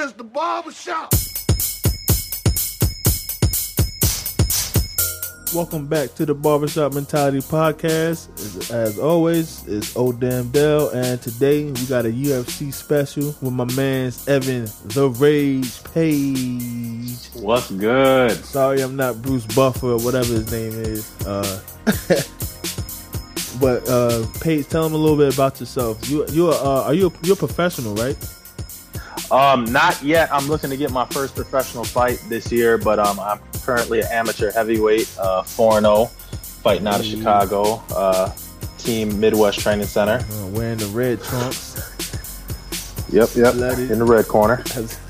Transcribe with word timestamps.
is 0.00 0.12
the 0.14 0.24
barbershop. 0.24 1.12
Welcome 5.54 5.88
back 5.88 6.14
to 6.14 6.24
the 6.24 6.34
Barbershop 6.34 6.94
Mentality 6.94 7.40
Podcast. 7.40 8.32
As, 8.38 8.70
as 8.70 8.98
always, 8.98 9.66
it's 9.66 9.94
Old 9.96 10.20
Odam 10.20 10.50
Dell, 10.52 10.88
and 10.90 11.20
today 11.20 11.64
we 11.64 11.84
got 11.86 12.06
a 12.06 12.08
UFC 12.08 12.72
special 12.72 13.34
with 13.42 13.52
my 13.52 13.66
man's 13.74 14.26
Evan 14.26 14.68
the 14.86 15.10
Rage 15.18 15.84
Page. 15.92 17.42
What's 17.42 17.70
good? 17.70 18.42
Sorry, 18.42 18.80
I'm 18.80 18.96
not 18.96 19.20
Bruce 19.20 19.44
Buffer 19.54 19.88
or 19.88 19.98
whatever 19.98 20.32
his 20.32 20.50
name 20.50 20.72
is. 20.80 21.14
Uh, 21.26 21.60
but 23.60 23.86
uh, 23.86 24.24
Paige, 24.40 24.66
tell 24.68 24.86
him 24.86 24.94
a 24.94 24.96
little 24.96 25.18
bit 25.18 25.34
about 25.34 25.60
yourself. 25.60 26.08
You 26.08 26.24
you 26.28 26.48
uh, 26.48 26.84
are 26.86 26.94
you 26.94 27.08
a, 27.08 27.26
you're 27.26 27.34
a 27.34 27.36
professional, 27.36 27.94
right? 27.96 28.16
Um, 29.30 29.64
not 29.64 30.02
yet. 30.02 30.32
I'm 30.32 30.46
looking 30.48 30.70
to 30.70 30.76
get 30.76 30.90
my 30.90 31.06
first 31.06 31.34
professional 31.34 31.84
fight 31.84 32.22
this 32.28 32.50
year, 32.50 32.78
but 32.78 32.98
um, 32.98 33.20
I'm 33.20 33.40
currently 33.62 34.00
an 34.00 34.08
amateur 34.10 34.50
heavyweight, 34.50 35.14
uh, 35.18 35.42
4-0, 35.42 36.10
fighting 36.62 36.86
out 36.86 37.00
of 37.00 37.06
Ooh. 37.06 37.16
Chicago. 37.16 37.82
Uh, 37.94 38.32
team 38.78 39.20
Midwest 39.20 39.60
Training 39.60 39.86
Center. 39.86 40.24
Uh, 40.32 40.46
wearing 40.48 40.78
the 40.78 40.86
red 40.86 41.22
trunks. 41.22 41.76
Yep, 43.12 43.30
yep. 43.34 43.54
Bloody. 43.54 43.92
In 43.92 43.98
the 43.98 44.04
red 44.04 44.26
corner. 44.28 44.56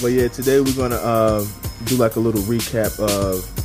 but 0.00 0.12
yeah, 0.12 0.28
today 0.28 0.60
we're 0.60 0.74
gonna 0.74 0.96
uh, 0.96 1.46
do 1.84 1.96
like 1.96 2.16
a 2.16 2.20
little 2.20 2.42
recap 2.42 2.98
of 3.00 3.63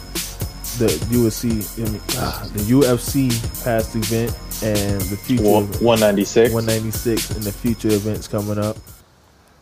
the 0.78 0.88
UFC, 1.10 1.78
I 1.80 1.90
mean, 1.90 2.02
ah, 2.18 2.50
the 2.54 2.60
UFC 2.60 3.30
past 3.64 3.96
event 3.96 4.32
and 4.64 5.02
the 5.02 5.18
future 5.18 5.44
196. 5.44 6.54
196 6.54 7.32
and 7.32 7.44
the 7.44 7.52
future 7.52 7.90
events 7.90 8.28
coming 8.28 8.60
up. 8.60 8.78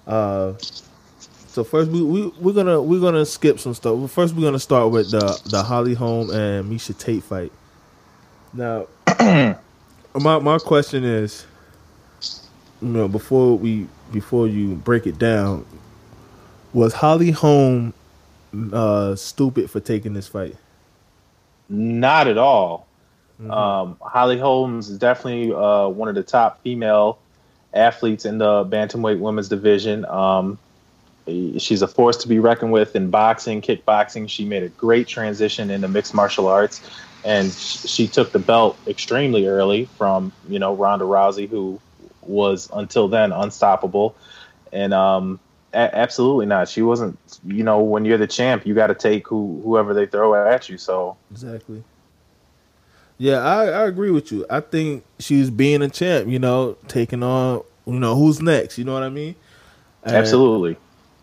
Uh, 0.06 0.54
so 1.58 1.64
first 1.64 1.90
we, 1.90 2.02
we 2.04 2.28
we're 2.40 2.54
gonna 2.54 2.82
we're 2.82 3.02
gonna 3.02 3.26
skip 3.26 3.60
some 3.60 3.74
stuff. 3.74 4.12
First 4.12 4.36
we're 4.36 4.44
gonna 4.44 4.60
start 4.60 4.91
with 4.91 5.12
the 5.12 5.41
the 5.49 5.64
Holly 5.64 5.94
Holm 5.96 6.30
and 6.30 6.72
Miesha 6.72 6.98
Tate 6.98 7.24
fight. 7.24 7.52
Now, 8.54 8.88
my 10.16 10.40
my 10.40 10.60
question 10.60 11.04
is, 11.04 11.46
you 12.82 12.90
know, 12.90 13.08
before 13.08 13.58
we 13.58 13.88
before 14.12 14.48
you 14.48 14.76
break 14.76 15.08
it 15.08 15.18
down, 15.18 15.66
was 16.74 16.94
Holly 16.94 17.32
Holm 17.32 17.94
uh, 18.71 19.16
stupid 19.16 19.70
for 19.70 19.80
taking 19.80 20.14
this 20.14 20.27
fight? 20.27 20.55
Not 21.70 22.27
at 22.27 22.37
all. 22.37 22.87
Um, 23.40 23.98
Holly 24.01 24.37
Holmes 24.37 24.90
is 24.90 24.98
definitely 24.98 25.54
uh, 25.54 25.87
one 25.90 26.09
of 26.09 26.15
the 26.15 26.24
top 26.24 26.62
female 26.63 27.20
athletes 27.74 28.26
in 28.26 28.40
the 28.40 28.65
bantamweight 28.65 29.20
women's 29.20 29.48
division. 29.48 30.05
Um, 30.05 30.57
she's 31.27 31.82
a 31.82 31.87
force 31.87 32.18
to 32.18 32.27
be 32.27 32.40
reckoned 32.40 32.71
with 32.71 32.96
in 32.96 33.09
boxing, 33.09 33.62
kickboxing. 33.62 34.29
She 34.29 34.46
made 34.46 34.63
a 34.63 34.70
great 34.70 35.07
transition 35.07 35.70
into 35.70 35.87
mixed 35.87 36.13
martial 36.13 36.48
arts, 36.48 36.82
and 37.24 37.51
sh- 37.51 37.85
she 37.87 38.07
took 38.07 38.31
the 38.31 38.40
belt 38.40 38.77
extremely 38.87 39.48
early 39.48 39.85
from 39.98 40.31
you 40.49 40.57
know 40.57 40.74
Ronda 40.74 41.05
Rousey, 41.05 41.48
who 41.48 41.79
was 42.24 42.70
until 42.74 43.07
then 43.07 43.31
unstoppable. 43.31 44.15
And 44.74 44.93
um, 44.93 45.40
a- 45.73 45.96
absolutely 45.96 46.46
not. 46.46 46.70
She 46.70 46.82
wasn't. 46.82 47.18
You 47.46 47.63
know, 47.63 47.79
when 47.79 48.05
you're 48.05 48.18
the 48.18 48.27
champ, 48.27 48.65
you 48.65 48.73
got 48.73 48.87
to 48.87 48.96
take 48.96 49.27
who 49.27 49.62
whoever 49.63 49.93
they 49.93 50.05
throw 50.05 50.34
at 50.35 50.70
you. 50.70 50.77
So 50.77 51.18
Exactly. 51.32 51.84
Yeah, 53.20 53.37
I, 53.40 53.65
I 53.70 53.87
agree 53.87 54.12
with 54.12 54.32
you. 54.32 54.46
I 54.49 54.59
think 54.59 55.04
she's 55.18 55.49
being 55.49 55.82
a 55.82 55.90
champ, 55.90 56.27
you 56.29 56.37
know, 56.37 56.77
taking 56.87 57.24
on, 57.24 57.63
you 57.87 57.99
know, 57.99 58.15
who's 58.15 58.41
next, 58.41 58.77
you 58.77 58.84
know 58.84 58.93
what 58.93 59.01
I 59.04 59.09
mean? 59.09 59.35
And- 60.04 60.15
absolutely. 60.15 60.77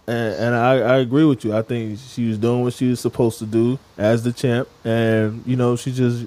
And, 0.06 0.34
and 0.34 0.54
I, 0.54 0.72
I 0.80 0.96
agree 0.98 1.24
with 1.24 1.44
you. 1.46 1.56
I 1.56 1.62
think 1.62 1.98
she 1.98 2.28
was 2.28 2.36
doing 2.36 2.62
what 2.62 2.74
she 2.74 2.90
was 2.90 3.00
supposed 3.00 3.38
to 3.38 3.46
do 3.46 3.78
as 3.96 4.22
the 4.22 4.32
champ. 4.32 4.68
And, 4.84 5.42
you 5.46 5.56
know, 5.56 5.76
she 5.76 5.92
just, 5.92 6.26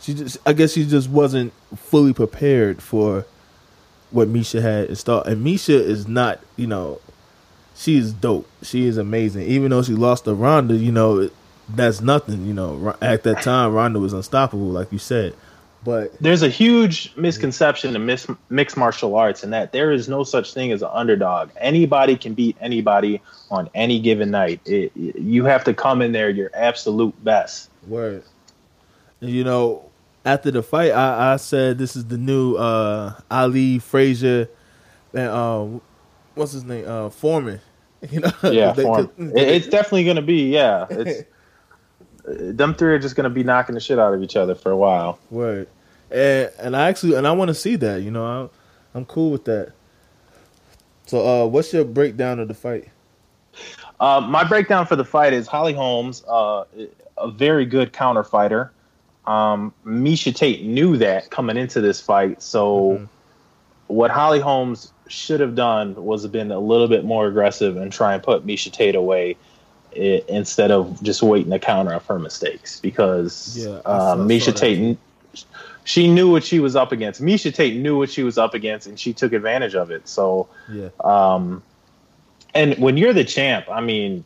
she 0.00 0.12
just, 0.12 0.36
I 0.44 0.52
guess 0.52 0.72
she 0.72 0.84
just 0.84 1.08
wasn't 1.08 1.52
fully 1.76 2.12
prepared 2.12 2.82
for 2.82 3.24
what 4.10 4.28
Miesha 4.28 4.60
had 4.60 4.90
in 4.90 4.96
start. 4.96 5.28
And 5.28 5.46
Miesha 5.46 5.70
is 5.80 6.08
not, 6.08 6.40
you 6.56 6.66
know, 6.66 7.00
she 7.80 7.96
is 7.96 8.12
dope. 8.12 8.46
She 8.62 8.86
is 8.86 8.98
amazing. 8.98 9.42
Even 9.48 9.70
though 9.70 9.82
she 9.82 9.94
lost 9.94 10.24
to 10.26 10.34
Ronda, 10.34 10.74
you 10.76 10.92
know, 10.92 11.18
it- 11.20 11.32
that's 11.72 12.00
nothing. 12.00 12.46
You 12.46 12.52
know, 12.52 12.96
at 13.00 13.22
that 13.22 13.42
time, 13.42 13.72
Ronda 13.72 14.00
was 14.00 14.12
unstoppable, 14.12 14.66
like 14.66 14.90
you 14.92 14.98
said. 14.98 15.34
But 15.84 16.12
There's 16.20 16.42
a 16.42 16.48
huge 16.48 17.12
misconception 17.16 17.94
in 17.96 18.04
mis- 18.04 18.26
mixed 18.50 18.76
martial 18.76 19.14
arts 19.14 19.42
in 19.44 19.50
that 19.50 19.72
there 19.72 19.92
is 19.92 20.08
no 20.08 20.24
such 20.24 20.52
thing 20.52 20.72
as 20.72 20.82
an 20.82 20.90
underdog. 20.92 21.50
Anybody 21.58 22.16
can 22.16 22.34
beat 22.34 22.56
anybody 22.60 23.22
on 23.50 23.70
any 23.74 23.98
given 24.00 24.30
night. 24.32 24.60
It, 24.66 24.92
you 24.96 25.44
have 25.44 25.62
to 25.64 25.72
come 25.72 26.02
in 26.02 26.10
there 26.12 26.28
your 26.28 26.50
absolute 26.54 27.14
best. 27.24 27.70
word, 27.86 28.24
And, 29.22 29.30
you 29.30 29.42
know, 29.44 29.84
after 30.26 30.50
the 30.50 30.62
fight, 30.62 30.90
I, 30.90 31.32
I 31.32 31.36
said 31.36 31.78
this 31.78 31.96
is 31.96 32.04
the 32.04 32.18
new 32.18 32.56
uh, 32.56 33.14
Ali 33.30 33.78
Frazier 33.78 34.48
and 35.14 35.28
um, 35.30 35.80
what's 36.34 36.52
his 36.52 36.64
name, 36.64 36.84
uh, 36.86 37.08
Foreman. 37.10 37.60
You 38.10 38.20
know, 38.20 38.32
Yeah, 38.44 38.72
They- 38.72 38.82
form. 38.82 39.10
they- 39.18 39.40
It- 39.42 39.48
it's 39.56 39.66
definitely 39.68 40.04
going 40.04 40.16
to 40.16 40.22
be. 40.22 40.48
Yeah, 40.50 40.86
it's 40.90 41.24
them 42.24 42.74
three 42.74 42.92
are 42.94 42.98
just 42.98 43.16
going 43.16 43.24
to 43.24 43.30
be 43.30 43.42
knocking 43.42 43.74
the 43.74 43.80
shit 43.80 43.98
out 43.98 44.14
of 44.14 44.22
each 44.22 44.36
other 44.36 44.54
for 44.54 44.70
a 44.70 44.76
while. 44.76 45.18
Word. 45.30 45.68
And 46.10 46.50
and 46.58 46.76
I 46.76 46.88
actually 46.88 47.14
and 47.14 47.26
I 47.26 47.32
want 47.32 47.48
to 47.48 47.54
see 47.54 47.76
that. 47.76 48.02
You 48.02 48.10
know, 48.10 48.24
I'm 48.24 48.50
I'm 48.94 49.04
cool 49.04 49.30
with 49.30 49.44
that. 49.44 49.72
So, 51.06 51.26
uh, 51.26 51.46
what's 51.46 51.72
your 51.72 51.84
breakdown 51.84 52.38
of 52.38 52.48
the 52.48 52.54
fight? 52.54 52.88
Uh, 53.98 54.20
my 54.20 54.44
breakdown 54.44 54.86
for 54.86 54.96
the 54.96 55.04
fight 55.04 55.32
is 55.32 55.46
Holly 55.46 55.72
Holmes, 55.72 56.24
uh, 56.28 56.64
a 57.18 57.30
very 57.30 57.66
good 57.66 57.92
counter 57.92 58.22
fighter. 58.24 58.72
Um, 59.26 59.74
Miesha 59.84 60.34
Tate 60.34 60.64
knew 60.64 60.96
that 60.98 61.30
coming 61.30 61.56
into 61.56 61.80
this 61.80 62.00
fight. 62.00 62.42
So, 62.42 63.06
what 63.88 64.10
Holly 64.10 64.40
Holmes 64.40 64.92
should 65.10 65.40
have 65.40 65.54
done 65.54 65.94
was 65.96 66.22
have 66.22 66.32
been 66.32 66.50
a 66.52 66.58
little 66.58 66.88
bit 66.88 67.04
more 67.04 67.26
aggressive 67.26 67.76
and 67.76 67.92
try 67.92 68.14
and 68.14 68.22
put 68.22 68.46
Miesha 68.46 68.72
Tate 68.72 68.94
away 68.94 69.36
i- 69.96 70.22
instead 70.28 70.70
of 70.70 71.02
just 71.02 71.22
waiting 71.22 71.50
to 71.50 71.58
counter 71.58 71.94
off 71.94 72.06
her 72.06 72.18
mistakes. 72.18 72.80
Because 72.80 73.56
Yeah, 73.58 73.80
uh, 73.84 74.16
Miesha 74.16 74.54
Tate, 74.54 74.96
she 75.84 76.06
knew 76.12 76.30
what 76.30 76.44
she 76.44 76.60
was 76.60 76.76
up 76.76 76.92
against. 76.92 77.20
Miesha 77.20 77.52
Tate 77.52 77.76
knew 77.76 77.98
what 77.98 78.10
she 78.10 78.22
was 78.22 78.38
up 78.38 78.54
against, 78.54 78.86
and 78.86 78.98
she 78.98 79.12
took 79.12 79.32
advantage 79.32 79.74
of 79.74 79.90
it. 79.90 80.08
So. 80.08 80.48
Yeah, 80.70 80.88
Um, 81.02 81.62
and 82.54 82.76
when 82.78 82.96
you're 82.96 83.12
the 83.12 83.24
champ, 83.24 83.66
I 83.70 83.80
mean, 83.80 84.24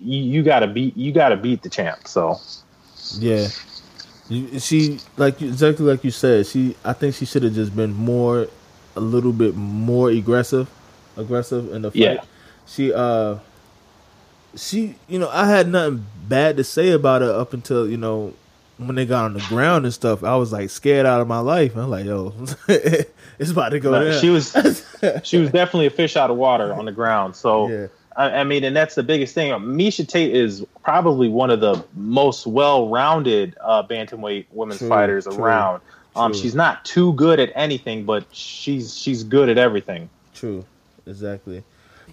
you, 0.00 0.18
you 0.18 0.42
gotta 0.42 0.66
beat 0.66 0.96
you 0.96 1.12
gotta 1.12 1.36
beat 1.36 1.62
the 1.62 1.70
champ. 1.70 2.06
So 2.06 2.38
yeah. 3.18 3.48
You, 4.28 4.58
she 4.58 5.00
like 5.18 5.40
exactly 5.42 5.84
like 5.84 6.02
you 6.04 6.10
said. 6.10 6.46
She, 6.46 6.74
I 6.84 6.94
think 6.94 7.14
she 7.14 7.26
should 7.26 7.42
have 7.42 7.52
just 7.54 7.76
been 7.76 7.92
more, 7.92 8.48
a 8.96 9.00
little 9.00 9.32
bit 9.32 9.54
more 9.54 10.10
aggressive, 10.10 10.68
aggressive 11.16 11.72
in 11.72 11.82
the 11.82 11.90
fight. 11.90 12.00
Yeah. 12.00 12.24
She, 12.66 12.92
uh, 12.92 13.38
she, 14.56 14.96
you 15.08 15.18
know, 15.18 15.28
I 15.30 15.46
had 15.46 15.68
nothing 15.68 16.06
bad 16.28 16.56
to 16.56 16.64
say 16.64 16.90
about 16.90 17.22
her 17.22 17.32
up 17.32 17.52
until 17.52 17.88
you 17.88 17.96
know 17.96 18.34
when 18.78 18.96
they 18.96 19.06
got 19.06 19.24
on 19.24 19.34
the 19.34 19.44
ground 19.48 19.84
and 19.84 19.94
stuff. 19.94 20.24
I 20.24 20.36
was 20.36 20.52
like 20.52 20.70
scared 20.70 21.06
out 21.06 21.20
of 21.20 21.28
my 21.28 21.40
life. 21.40 21.76
I'm 21.76 21.90
like, 21.90 22.04
yo, 22.06 22.34
it's 22.68 23.50
about 23.50 23.70
to 23.70 23.80
go 23.80 23.90
no, 23.92 24.10
down. 24.10 24.20
she 24.20 24.30
was 24.30 24.52
she 25.22 25.38
was 25.38 25.50
definitely 25.50 25.86
a 25.86 25.90
fish 25.90 26.16
out 26.16 26.30
of 26.30 26.36
water 26.36 26.72
on 26.72 26.84
the 26.84 26.92
ground. 26.92 27.36
So 27.36 27.68
Yeah. 27.68 27.86
I, 28.16 28.30
I 28.40 28.44
mean, 28.44 28.62
and 28.64 28.76
that's 28.76 28.94
the 28.94 29.02
biggest 29.02 29.34
thing. 29.34 29.50
Miesha 29.52 30.06
Tate 30.06 30.34
is 30.34 30.64
probably 30.84 31.28
one 31.28 31.50
of 31.50 31.60
the 31.60 31.84
most 31.94 32.46
well-rounded 32.46 33.56
uh, 33.60 33.82
bantamweight 33.82 34.46
women's 34.52 34.78
True, 34.78 34.88
fighters 34.88 35.24
true, 35.24 35.36
around. 35.36 35.80
Um, 36.16 36.32
true. 36.32 36.40
she's 36.40 36.54
not 36.54 36.84
too 36.84 37.12
good 37.14 37.40
at 37.40 37.50
anything, 37.54 38.04
but 38.04 38.24
she's 38.32 38.96
she's 38.96 39.24
good 39.24 39.48
at 39.48 39.58
everything. 39.58 40.08
True, 40.34 40.64
exactly. 41.06 41.62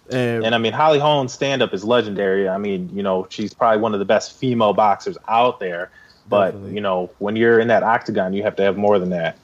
And, 0.10 0.44
And 0.46 0.56
I 0.56 0.58
mean, 0.58 0.74
Holly 0.74 1.00
Holmes' 1.00 1.32
stand 1.34 1.62
up 1.62 1.74
is 1.74 1.84
legendary. 1.84 2.50
I 2.50 2.58
mean, 2.58 2.90
you 2.94 3.04
know, 3.04 3.28
she's 3.30 3.54
probably 3.54 3.80
one 3.82 3.94
of 3.94 4.00
the 4.00 4.06
best 4.06 4.34
female 4.38 4.74
boxers 4.74 5.18
out 5.28 5.60
there. 5.60 5.90
But, 6.30 6.52
Definitely. 6.52 6.76
you 6.76 6.82
know, 6.82 7.10
when 7.20 7.36
you're 7.36 7.60
in 7.60 7.68
that 7.70 7.84
octagon, 7.84 8.34
you 8.34 8.44
have 8.44 8.56
to 8.58 8.64
have 8.64 8.78
more 8.78 9.00
than 9.00 9.10
that. 9.12 9.38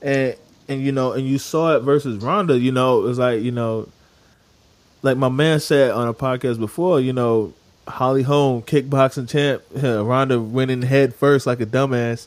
and 0.00 0.36
and 0.68 0.80
you 0.80 0.92
know, 0.92 1.12
and 1.12 1.26
you 1.26 1.38
saw 1.38 1.76
it 1.76 1.80
versus 1.80 2.22
Ronda. 2.22 2.58
You 2.58 2.72
know, 2.72 3.00
it 3.00 3.02
was 3.02 3.18
like 3.18 3.42
you 3.42 3.50
know, 3.50 3.88
like 5.02 5.16
my 5.16 5.28
man 5.28 5.60
said 5.60 5.90
on 5.90 6.06
a 6.08 6.14
podcast 6.14 6.58
before. 6.58 7.00
You 7.00 7.12
know, 7.12 7.52
Holly 7.88 8.22
Holm, 8.22 8.62
kickboxing 8.62 9.28
champ, 9.28 9.62
Ronda 9.74 10.40
winning 10.40 10.82
head 10.82 11.14
first 11.14 11.46
like 11.46 11.60
a 11.60 11.66
dumbass, 11.66 12.26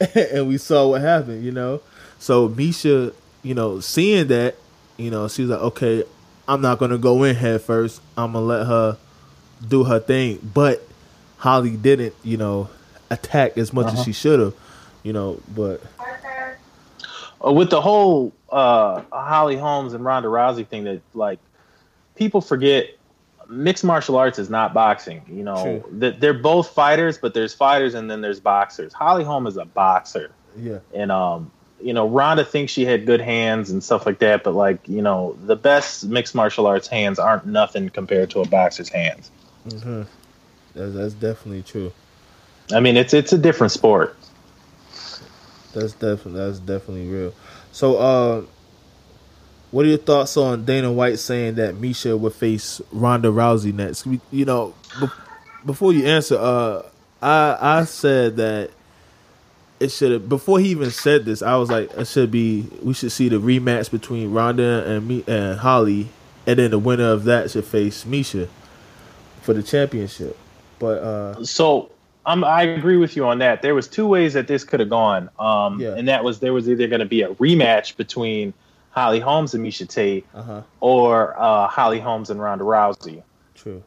and 0.14 0.48
we 0.48 0.58
saw 0.58 0.88
what 0.88 1.00
happened. 1.00 1.44
You 1.44 1.52
know, 1.52 1.80
so 2.18 2.48
Miesha, 2.48 3.12
you 3.42 3.54
know, 3.54 3.80
seeing 3.80 4.28
that, 4.28 4.56
you 4.96 5.10
know, 5.10 5.28
she's 5.28 5.48
like, 5.48 5.60
okay, 5.60 6.04
I'm 6.46 6.60
not 6.60 6.78
gonna 6.78 6.98
go 6.98 7.22
in 7.24 7.34
head 7.36 7.62
first. 7.62 8.00
I'm 8.16 8.32
gonna 8.32 8.44
let 8.44 8.66
her 8.66 8.96
do 9.66 9.84
her 9.84 9.98
thing, 10.00 10.38
but 10.54 10.82
Holly 11.38 11.76
didn't, 11.76 12.14
you 12.22 12.36
know, 12.36 12.68
attack 13.10 13.58
as 13.58 13.72
much 13.72 13.92
as 13.92 14.04
she 14.04 14.12
should 14.12 14.40
have. 14.40 14.54
You 15.02 15.12
know, 15.12 15.40
but 15.54 15.82
Uh, 17.44 17.52
with 17.52 17.70
the 17.70 17.80
whole 17.80 18.32
uh, 18.50 19.02
Holly 19.12 19.56
Holmes 19.56 19.94
and 19.94 20.04
Ronda 20.04 20.28
Rousey 20.28 20.66
thing, 20.66 20.84
that 20.84 21.00
like 21.14 21.38
people 22.16 22.40
forget 22.40 22.90
mixed 23.48 23.84
martial 23.84 24.16
arts 24.16 24.38
is 24.38 24.50
not 24.50 24.74
boxing. 24.74 25.22
You 25.28 25.42
know, 25.42 25.84
that 25.92 26.20
they're 26.20 26.34
both 26.34 26.70
fighters, 26.70 27.18
but 27.18 27.34
there's 27.34 27.54
fighters 27.54 27.94
and 27.94 28.10
then 28.10 28.20
there's 28.20 28.40
boxers. 28.40 28.92
Holly 28.92 29.24
Holm 29.24 29.46
is 29.46 29.56
a 29.56 29.64
boxer. 29.64 30.30
Yeah. 30.56 30.78
And 30.94 31.10
um, 31.10 31.50
you 31.80 31.92
know, 31.92 32.08
Ronda 32.08 32.44
thinks 32.44 32.72
she 32.72 32.84
had 32.84 33.06
good 33.06 33.20
hands 33.20 33.70
and 33.70 33.82
stuff 33.82 34.06
like 34.06 34.18
that, 34.18 34.42
but 34.42 34.54
like, 34.54 34.86
you 34.88 35.02
know, 35.02 35.36
the 35.46 35.56
best 35.56 36.04
mixed 36.04 36.34
martial 36.34 36.66
arts 36.66 36.88
hands 36.88 37.18
aren't 37.18 37.46
nothing 37.46 37.88
compared 37.88 38.30
to 38.30 38.40
a 38.40 38.48
boxer's 38.48 38.88
hands. 38.88 39.30
Mm-hmm. 39.68 40.02
That's, 40.74 40.94
that's 40.94 41.14
definitely 41.14 41.62
true. 41.62 41.92
I 42.72 42.80
mean, 42.80 42.96
it's 42.96 43.14
it's 43.14 43.32
a 43.32 43.38
different 43.38 43.72
sport. 43.72 44.16
That's 45.72 45.92
definitely 45.92 46.40
that's 46.40 46.58
definitely 46.58 47.08
real. 47.08 47.34
So, 47.72 47.96
uh, 47.96 48.42
what 49.70 49.84
are 49.84 49.88
your 49.88 49.98
thoughts 49.98 50.36
on 50.36 50.64
Dana 50.64 50.90
White 50.92 51.18
saying 51.18 51.56
that 51.56 51.74
Miesha 51.74 52.18
would 52.18 52.32
face 52.34 52.80
Ronda 52.92 53.28
Rousey 53.28 53.72
next? 53.74 54.06
You 54.30 54.44
know, 54.44 54.74
be- 55.00 55.06
before 55.66 55.92
you 55.92 56.06
answer, 56.06 56.36
uh, 56.38 56.82
I 57.20 57.56
I 57.80 57.84
said 57.84 58.36
that 58.36 58.70
it 59.80 59.90
should 59.92 60.12
have 60.12 60.28
before 60.28 60.58
he 60.58 60.68
even 60.70 60.90
said 60.90 61.24
this. 61.24 61.42
I 61.42 61.56
was 61.56 61.70
like, 61.70 61.90
it 61.92 62.06
should 62.06 62.30
be 62.30 62.66
we 62.82 62.94
should 62.94 63.12
see 63.12 63.28
the 63.28 63.36
rematch 63.40 63.90
between 63.90 64.32
Ronda 64.32 64.84
and 64.90 65.06
me 65.06 65.24
and 65.26 65.58
Holly, 65.58 66.08
and 66.46 66.58
then 66.58 66.70
the 66.70 66.78
winner 66.78 67.10
of 67.10 67.24
that 67.24 67.50
should 67.50 67.64
face 67.64 68.04
Miesha 68.04 68.48
for 69.42 69.54
the 69.54 69.62
championship. 69.62 70.36
But 70.78 71.02
uh, 71.02 71.44
so 71.44 71.90
um, 72.26 72.44
I 72.44 72.62
agree 72.62 72.96
with 72.96 73.16
you 73.16 73.26
on 73.26 73.38
that. 73.38 73.62
There 73.62 73.74
was 73.74 73.88
two 73.88 74.06
ways 74.06 74.34
that 74.34 74.46
this 74.48 74.64
could 74.64 74.80
have 74.80 74.90
gone, 74.90 75.28
um, 75.38 75.80
Yeah. 75.80 75.94
and 75.96 76.06
that 76.08 76.24
was 76.24 76.40
there 76.40 76.52
was 76.52 76.68
either 76.68 76.86
going 76.86 77.00
to 77.00 77.06
be 77.06 77.22
a 77.22 77.28
rematch 77.34 77.96
between 77.96 78.52
Holly 78.98 79.20
Holmes 79.20 79.54
and 79.54 79.64
Miesha 79.64 79.88
Tate, 79.88 80.26
uh 80.34 80.42
huh, 80.42 80.62
or 80.80 81.38
uh, 81.40 81.68
Holly 81.68 82.00
Holmes 82.00 82.30
and 82.30 82.40
Ronda 82.40 82.64
Rousey. 82.64 83.22
true. 83.54 83.82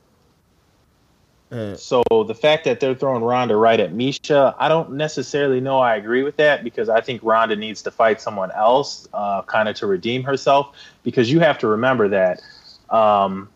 So 1.76 2.02
the 2.10 2.34
fact 2.34 2.64
that 2.64 2.80
they're 2.80 2.96
throwing 2.96 3.24
Ronda 3.24 3.58
right 3.58 3.78
at 3.78 3.92
Miesha, 3.92 4.56
I 4.58 4.70
don't 4.70 4.94
necessarily 4.94 5.60
know 5.60 5.80
I 5.82 5.98
agree 5.98 6.24
with 6.24 6.38
that 6.38 6.64
because 6.64 6.88
I 6.88 7.02
think 7.02 7.22
Ronda 7.24 7.58
needs 7.58 7.82
to 7.82 7.92
fight 7.92 8.22
someone 8.22 8.52
else, 8.52 9.06
uh, 9.14 9.42
kind 9.42 9.68
of 9.68 9.76
to 9.76 9.86
redeem 9.86 10.24
herself. 10.24 10.74
Because 11.04 11.30
you 11.30 11.42
have 11.42 11.58
to 11.60 11.68
remember 11.68 12.08
that 12.08 12.42
um, 12.90 13.50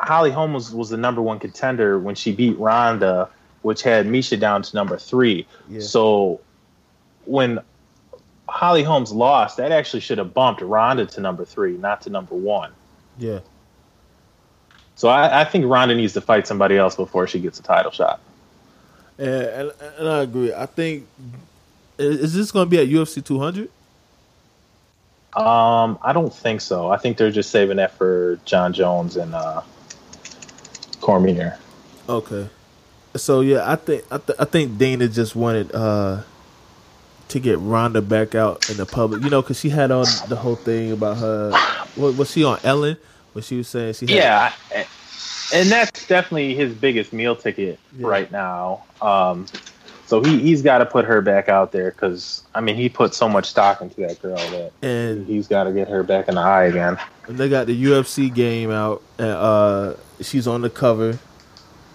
Holly 0.00 0.30
Holm 0.30 0.54
was, 0.54 0.72
was 0.72 0.88
the 0.88 0.96
number 0.96 1.20
one 1.20 1.38
contender 1.38 1.98
when 1.98 2.14
she 2.14 2.32
beat 2.32 2.58
Ronda, 2.58 3.28
which 3.60 3.82
had 3.82 4.06
Miesha 4.06 4.40
down 4.40 4.62
to 4.62 4.74
number 4.74 4.96
three. 4.96 5.46
yeah, 5.68 5.80
So 5.80 6.40
when 7.26 7.60
Holly 8.48 8.82
Holmes 8.82 9.12
lost, 9.12 9.56
that 9.56 9.72
actually 9.72 10.00
should 10.00 10.18
have 10.18 10.32
bumped 10.32 10.60
Ronda 10.62 11.06
to 11.06 11.20
number 11.20 11.44
three, 11.44 11.76
not 11.76 12.02
to 12.02 12.10
number 12.10 12.34
one. 12.34 12.72
yeah. 13.18 13.40
So 14.94 15.08
I, 15.08 15.42
I 15.42 15.44
think 15.44 15.66
Ronda 15.66 15.94
needs 15.94 16.14
to 16.14 16.22
fight 16.22 16.46
somebody 16.46 16.78
else 16.78 16.96
before 16.96 17.26
she 17.26 17.38
gets 17.38 17.60
a 17.60 17.62
title 17.62 17.90
shot. 17.90 18.18
And, 19.18 19.28
and, 19.28 19.72
and 19.98 20.08
I 20.08 20.22
agree. 20.22 20.54
I 20.54 20.64
think 20.64 21.06
is 21.98 22.16
is 22.20 22.34
this 22.34 22.50
going 22.50 22.64
to 22.64 22.70
be 22.70 22.78
at 22.78 22.88
UFC 22.88 23.22
200? 23.22 23.68
Um, 25.34 25.98
I 26.02 26.14
don't 26.14 26.32
think 26.32 26.62
so. 26.62 26.90
I 26.90 26.96
think 26.96 27.18
they're 27.18 27.30
just 27.30 27.50
saving 27.50 27.76
that 27.76 27.92
for 27.92 28.38
Jon 28.46 28.72
Jones 28.72 29.16
and 29.16 29.34
uh, 29.34 29.60
Cormier. 31.02 31.58
Okay. 32.08 32.48
So 33.16 33.42
yeah, 33.42 33.70
I 33.70 33.76
think 33.76 34.04
I, 34.10 34.16
th- 34.18 34.38
I 34.38 34.44
think 34.46 34.78
Dana 34.78 35.08
just 35.08 35.36
wanted 35.36 35.72
uh 35.74 36.22
to 37.28 37.40
get 37.40 37.58
Ronda 37.58 38.00
back 38.02 38.34
out 38.34 38.70
in 38.70 38.76
the 38.76 38.86
public, 38.86 39.22
you 39.22 39.30
know, 39.30 39.42
because 39.42 39.58
she 39.58 39.68
had 39.68 39.90
on 39.90 40.06
the 40.28 40.36
whole 40.36 40.56
thing 40.56 40.92
about 40.92 41.16
her. 41.18 41.50
What 41.96 42.16
was 42.16 42.30
she 42.30 42.44
on 42.44 42.58
Ellen? 42.62 42.96
When 43.32 43.42
she 43.42 43.58
was 43.58 43.68
saying 43.68 43.94
she 43.94 44.06
had, 44.06 44.14
Yeah, 44.74 44.84
and 45.52 45.68
that's 45.68 46.06
definitely 46.06 46.54
his 46.54 46.72
biggest 46.74 47.12
meal 47.12 47.36
ticket 47.36 47.78
Yeah. 47.98 48.06
right 48.06 48.32
now. 48.32 48.84
Um, 49.02 49.46
so 50.06 50.22
he 50.22 50.38
he's 50.38 50.62
got 50.62 50.78
to 50.78 50.86
put 50.86 51.04
her 51.04 51.20
back 51.20 51.48
out 51.48 51.72
there 51.72 51.90
because 51.90 52.44
I 52.54 52.60
mean 52.60 52.76
he 52.76 52.88
put 52.88 53.12
so 53.12 53.28
much 53.28 53.46
stock 53.46 53.80
into 53.82 54.00
that 54.02 54.22
girl 54.22 54.36
that 54.36 54.72
and 54.80 55.26
he's 55.26 55.48
got 55.48 55.64
to 55.64 55.72
get 55.72 55.88
her 55.88 56.02
back 56.02 56.28
in 56.28 56.36
the 56.36 56.40
eye 56.40 56.64
again. 56.64 56.96
And 57.28 57.36
they 57.36 57.48
got 57.48 57.66
the 57.66 57.84
UFC 57.84 58.32
game 58.32 58.70
out, 58.70 59.02
and 59.18 59.28
uh, 59.28 59.94
she's 60.22 60.46
on 60.46 60.62
the 60.62 60.70
cover, 60.70 61.18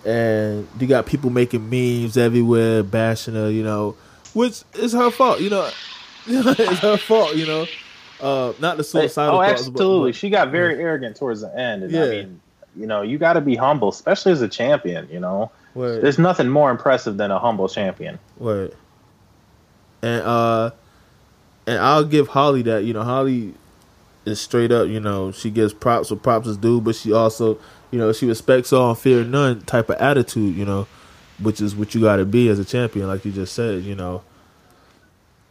and 0.06 0.68
you 0.80 0.88
got 0.88 1.06
people 1.06 1.30
making 1.30 1.70
memes 1.70 2.18
everywhere, 2.18 2.84
bashing 2.84 3.34
her, 3.36 3.50
you 3.50 3.64
know, 3.64 3.96
which 4.34 4.64
is 4.74 4.94
her 4.94 5.12
fault, 5.12 5.40
you 5.42 5.50
know, 5.50 5.70
it's 6.28 6.80
her 6.80 6.98
fault, 6.98 7.36
you 7.36 7.46
know. 7.46 7.66
Uh, 8.20 8.54
not 8.60 8.78
the 8.78 8.84
suicidal 8.84 9.36
oh, 9.36 9.44
thoughts, 9.44 9.68
absolutely. 9.68 10.12
but- 10.12 10.16
she 10.16 10.30
got 10.30 10.52
very 10.52 10.80
arrogant 10.80 11.16
towards 11.16 11.42
the 11.42 11.58
end, 11.58 11.84
and 11.84 11.92
Yeah. 11.92 12.04
I 12.04 12.10
mean, 12.10 12.42
you 12.76 12.88
know, 12.88 13.02
you 13.02 13.18
got 13.18 13.34
to 13.34 13.42
be 13.42 13.56
humble, 13.56 13.90
especially 13.90 14.32
as 14.32 14.42
a 14.42 14.48
champion. 14.48 15.08
You 15.12 15.20
know, 15.20 15.52
Word, 15.74 16.02
there's 16.04 16.20
nothing 16.20 16.48
more 16.48 16.72
impressive 16.72 17.18
than 17.18 17.32
a 17.32 17.40
humble 17.40 17.68
champion. 17.68 18.18
word. 18.38 18.74
And 20.02 20.22
uh, 20.24 20.72
and 21.68 21.80
I'll 21.80 22.06
give 22.06 22.30
Holly 22.30 22.62
that, 22.64 22.84
you 22.86 22.94
know, 22.94 23.04
Holly 23.04 23.54
is 24.26 24.40
straight 24.40 24.72
up, 24.72 24.88
you 24.88 25.00
know, 25.00 25.32
she 25.32 25.50
gives 25.50 25.74
props 25.74 26.12
where 26.12 26.20
props 26.20 26.48
is 26.48 26.58
due, 26.58 26.80
but 26.82 26.96
she 26.96 27.12
also, 27.12 27.58
you 27.92 28.00
know, 28.00 28.12
she 28.14 28.26
respects 28.26 28.72
all 28.72 28.90
and 28.92 28.98
fear 29.00 29.24
none 29.24 29.62
type 29.62 29.90
of 29.90 29.98
attitude, 29.98 30.56
you 30.56 30.66
know, 30.66 30.88
which 31.42 31.62
is 31.62 31.76
what 31.76 31.94
you 31.96 32.02
got 32.02 32.18
to 32.18 32.26
be 32.26 32.50
as 32.50 32.60
a 32.60 32.66
champion, 32.66 33.08
like 33.08 33.26
you 33.26 33.32
just 33.32 33.54
said, 33.54 33.84
you 33.84 33.96
know. 33.96 34.24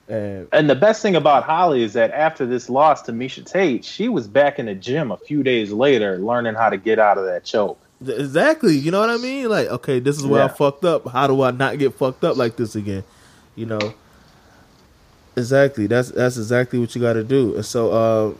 And 0.08 0.48
And 0.52 0.69
the 0.69 0.75
best 0.75 1.02
thing 1.02 1.16
about 1.16 1.44
Holly 1.44 1.82
is 1.82 1.92
that 1.92 2.10
after 2.10 2.44
this 2.46 2.69
loss 2.69 3.02
to 3.02 3.12
Miesha 3.12 3.44
Tate, 3.44 3.84
she 3.84 4.08
was 4.08 4.26
back 4.26 4.58
in 4.58 4.66
the 4.66 4.75
gym 4.75 5.12
a 5.12 5.16
few 5.16 5.42
days 5.42 5.72
later, 5.72 6.19
learning 6.19 6.54
how 6.54 6.69
to 6.69 6.76
get 6.76 6.98
out 6.98 7.19
of 7.19 7.26
that 7.26 7.44
choke. 7.44 7.78
exactly, 8.04 8.76
you 8.76 8.90
know 8.90 9.00
what 9.00 9.10
I 9.10 9.19
mean? 9.19 9.48
Like, 9.48 9.69
okay, 9.69 10.00
this 10.00 10.19
is 10.19 10.26
where 10.26 10.42
I 10.42 10.48
fucked 10.48 10.84
up. 10.84 11.08
How 11.08 11.26
do 11.26 11.42
I 11.42 11.50
not 11.52 11.78
get 11.78 11.94
fucked 11.94 12.25
up 12.25 12.36
like 12.36 12.56
this 12.56 12.75
again? 12.75 13.04
You 13.54 13.66
know. 13.66 13.94
Exactly. 15.36 15.86
That's 15.86 16.10
that's 16.10 16.36
exactly 16.36 16.78
what 16.78 16.94
you 16.94 17.00
got 17.00 17.14
to 17.14 17.25
do. 17.25 17.54
And 17.54 17.64
so, 17.64 17.93
uh, 17.93 18.34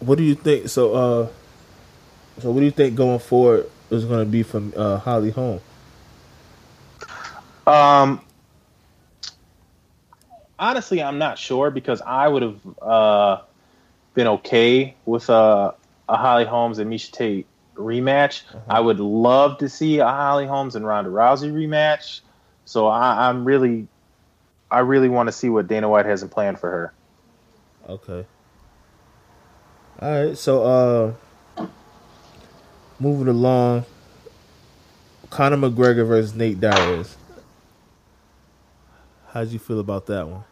what 0.00 0.18
do 0.18 0.24
you 0.24 0.34
think? 0.34 0.68
So, 0.68 0.92
uh, 0.92 1.28
so 2.40 2.50
what 2.50 2.60
do 2.60 2.64
you 2.64 2.72
think 2.72 2.96
going 2.96 3.20
forward 3.20 3.70
is 3.92 4.04
going 4.04 4.20
to 4.20 4.30
be 4.30 4.42
from 4.42 4.72
uh, 4.76 4.98
Holly 4.98 5.30
Holm? 5.30 5.60
Um, 7.66 8.20
honestly, 10.58 11.02
I'm 11.02 11.18
not 11.18 11.38
sure 11.38 11.70
because 11.70 12.00
I 12.00 12.26
would 12.26 12.42
have 12.42 12.60
uh, 12.80 13.40
been 14.14 14.26
okay 14.26 14.94
with 15.04 15.28
a, 15.28 15.74
a 16.08 16.16
Holly 16.16 16.44
Holmes 16.44 16.78
and 16.78 16.90
Miesha 16.90 17.12
Tate 17.12 17.46
rematch. 17.76 18.42
I 18.68 18.80
would 18.80 19.00
love 19.00 19.58
to 19.58 19.68
see 19.68 19.98
a 19.98 20.06
Holly 20.06 20.46
Holmes 20.46 20.74
and 20.74 20.86
Ronda 20.86 21.10
Rousey 21.10 21.52
rematch. 21.52 22.20
So 22.64 22.86
I, 22.86 23.28
I'm 23.28 23.44
really, 23.44 23.86
I 24.70 24.80
really 24.80 25.08
want 25.08 25.28
to 25.28 25.32
see 25.32 25.48
what 25.48 25.68
Dana 25.68 25.88
White 25.88 26.06
has 26.06 26.22
in 26.22 26.28
plan 26.28 26.56
for 26.56 26.70
her. 26.70 26.92
Okay. 27.88 28.26
All 30.00 30.24
right. 30.24 30.38
So, 30.38 30.62
uh, 30.62 31.12
moving 33.02 33.26
along, 33.26 33.84
Conor 35.28 35.56
McGregor 35.56 36.06
versus 36.06 36.34
Nate 36.34 36.60
Diaz. 36.60 37.16
How'd 39.30 39.48
you 39.48 39.58
feel 39.58 39.80
about 39.80 40.06
that 40.06 40.28
one? 40.28 40.44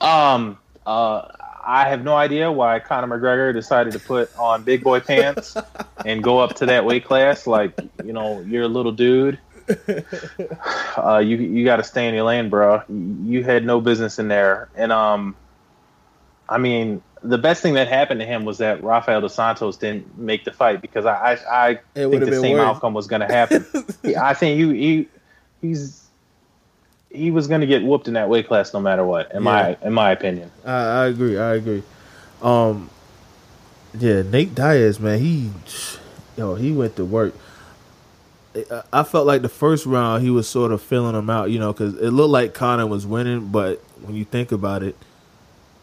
Um, 0.00 0.58
uh, 0.84 1.28
I 1.64 1.88
have 1.88 2.02
no 2.02 2.16
idea 2.16 2.50
why 2.50 2.80
Conor 2.80 3.06
McGregor 3.06 3.52
decided 3.52 3.92
to 3.92 4.00
put 4.00 4.36
on 4.36 4.64
big 4.64 4.82
boy 4.82 4.98
pants 4.98 5.56
and 6.04 6.24
go 6.24 6.40
up 6.40 6.56
to 6.56 6.66
that 6.66 6.84
weight 6.84 7.04
class. 7.04 7.46
Like, 7.46 7.78
you 8.04 8.12
know, 8.12 8.40
you're 8.40 8.64
a 8.64 8.68
little 8.68 8.92
dude. 8.92 9.38
Uh, 10.96 11.18
you 11.18 11.36
you 11.36 11.64
got 11.64 11.76
to 11.76 11.84
stay 11.84 12.08
in 12.08 12.14
your 12.14 12.24
lane, 12.24 12.48
bro. 12.50 12.82
You 12.88 13.44
had 13.44 13.64
no 13.64 13.80
business 13.80 14.18
in 14.18 14.26
there. 14.26 14.68
And 14.74 14.90
um, 14.90 15.36
I 16.48 16.58
mean, 16.58 17.02
the 17.22 17.38
best 17.38 17.62
thing 17.62 17.74
that 17.74 17.88
happened 17.88 18.20
to 18.20 18.26
him 18.26 18.44
was 18.44 18.58
that 18.58 18.82
Rafael 18.82 19.20
dos 19.20 19.34
Santos 19.34 19.76
didn't 19.76 20.16
make 20.18 20.44
the 20.44 20.52
fight 20.52 20.80
because 20.80 21.04
I 21.04 21.38
I, 21.50 21.70
I 21.70 21.74
think 21.94 22.24
the 22.24 22.40
same 22.40 22.56
worse. 22.56 22.66
outcome 22.66 22.94
was 22.94 23.06
going 23.06 23.20
to 23.20 23.26
happen. 23.26 23.66
I 24.20 24.34
think 24.34 24.58
he 24.58 24.78
he 24.78 25.08
he's 25.60 26.04
he 27.10 27.30
was 27.30 27.48
going 27.48 27.60
to 27.60 27.66
get 27.66 27.82
whooped 27.82 28.06
in 28.08 28.14
that 28.14 28.28
weight 28.28 28.46
class 28.48 28.72
no 28.72 28.80
matter 28.80 29.04
what. 29.04 29.32
In 29.34 29.42
my 29.42 29.76
in 29.82 29.92
my 29.92 30.10
opinion. 30.12 30.50
I, 30.64 30.72
I 30.72 31.06
agree. 31.06 31.38
I 31.38 31.54
agree. 31.54 31.82
Um, 32.42 32.88
yeah, 33.98 34.22
Nate 34.22 34.54
Diaz, 34.54 35.00
man, 35.00 35.18
he, 35.18 35.50
yo, 36.36 36.54
he 36.54 36.70
went 36.72 36.96
to 36.96 37.04
work. 37.04 37.34
I- 38.54 38.82
I 38.92 39.02
felt 39.02 39.26
like 39.26 39.42
the 39.42 39.48
first 39.48 39.86
round 39.86 40.22
he 40.22 40.30
was 40.30 40.48
sort 40.48 40.72
of 40.72 40.80
filling 40.82 41.14
him 41.14 41.28
out, 41.30 41.50
you 41.50 41.58
know, 41.58 41.72
because 41.72 41.94
it 41.94 42.10
looked 42.10 42.30
like 42.30 42.54
Conor 42.54 42.86
was 42.86 43.06
winning, 43.06 43.48
but 43.48 43.78
when 44.02 44.14
you 44.14 44.24
think 44.24 44.52
about 44.52 44.82
it, 44.82 44.96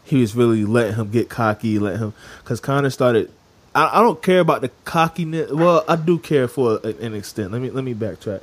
he 0.06 0.20
was 0.20 0.34
really 0.34 0.64
letting 0.64 0.94
him 0.94 1.10
get 1.10 1.28
cocky, 1.28 1.78
let 1.78 1.98
him, 1.98 2.14
because 2.42 2.60
Conor 2.60 2.90
started. 2.90 3.30
I, 3.74 3.98
I 3.98 4.00
don't 4.00 4.22
care 4.22 4.40
about 4.40 4.62
the 4.62 4.70
cockiness. 4.84 5.50
Well, 5.50 5.84
I 5.86 5.96
do 5.96 6.18
care 6.18 6.48
for 6.48 6.80
an, 6.84 7.14
extent. 7.14 7.52
Let 7.52 7.60
me 7.60 7.70
let 7.70 7.84
me 7.84 7.94
backtrack. 7.94 8.40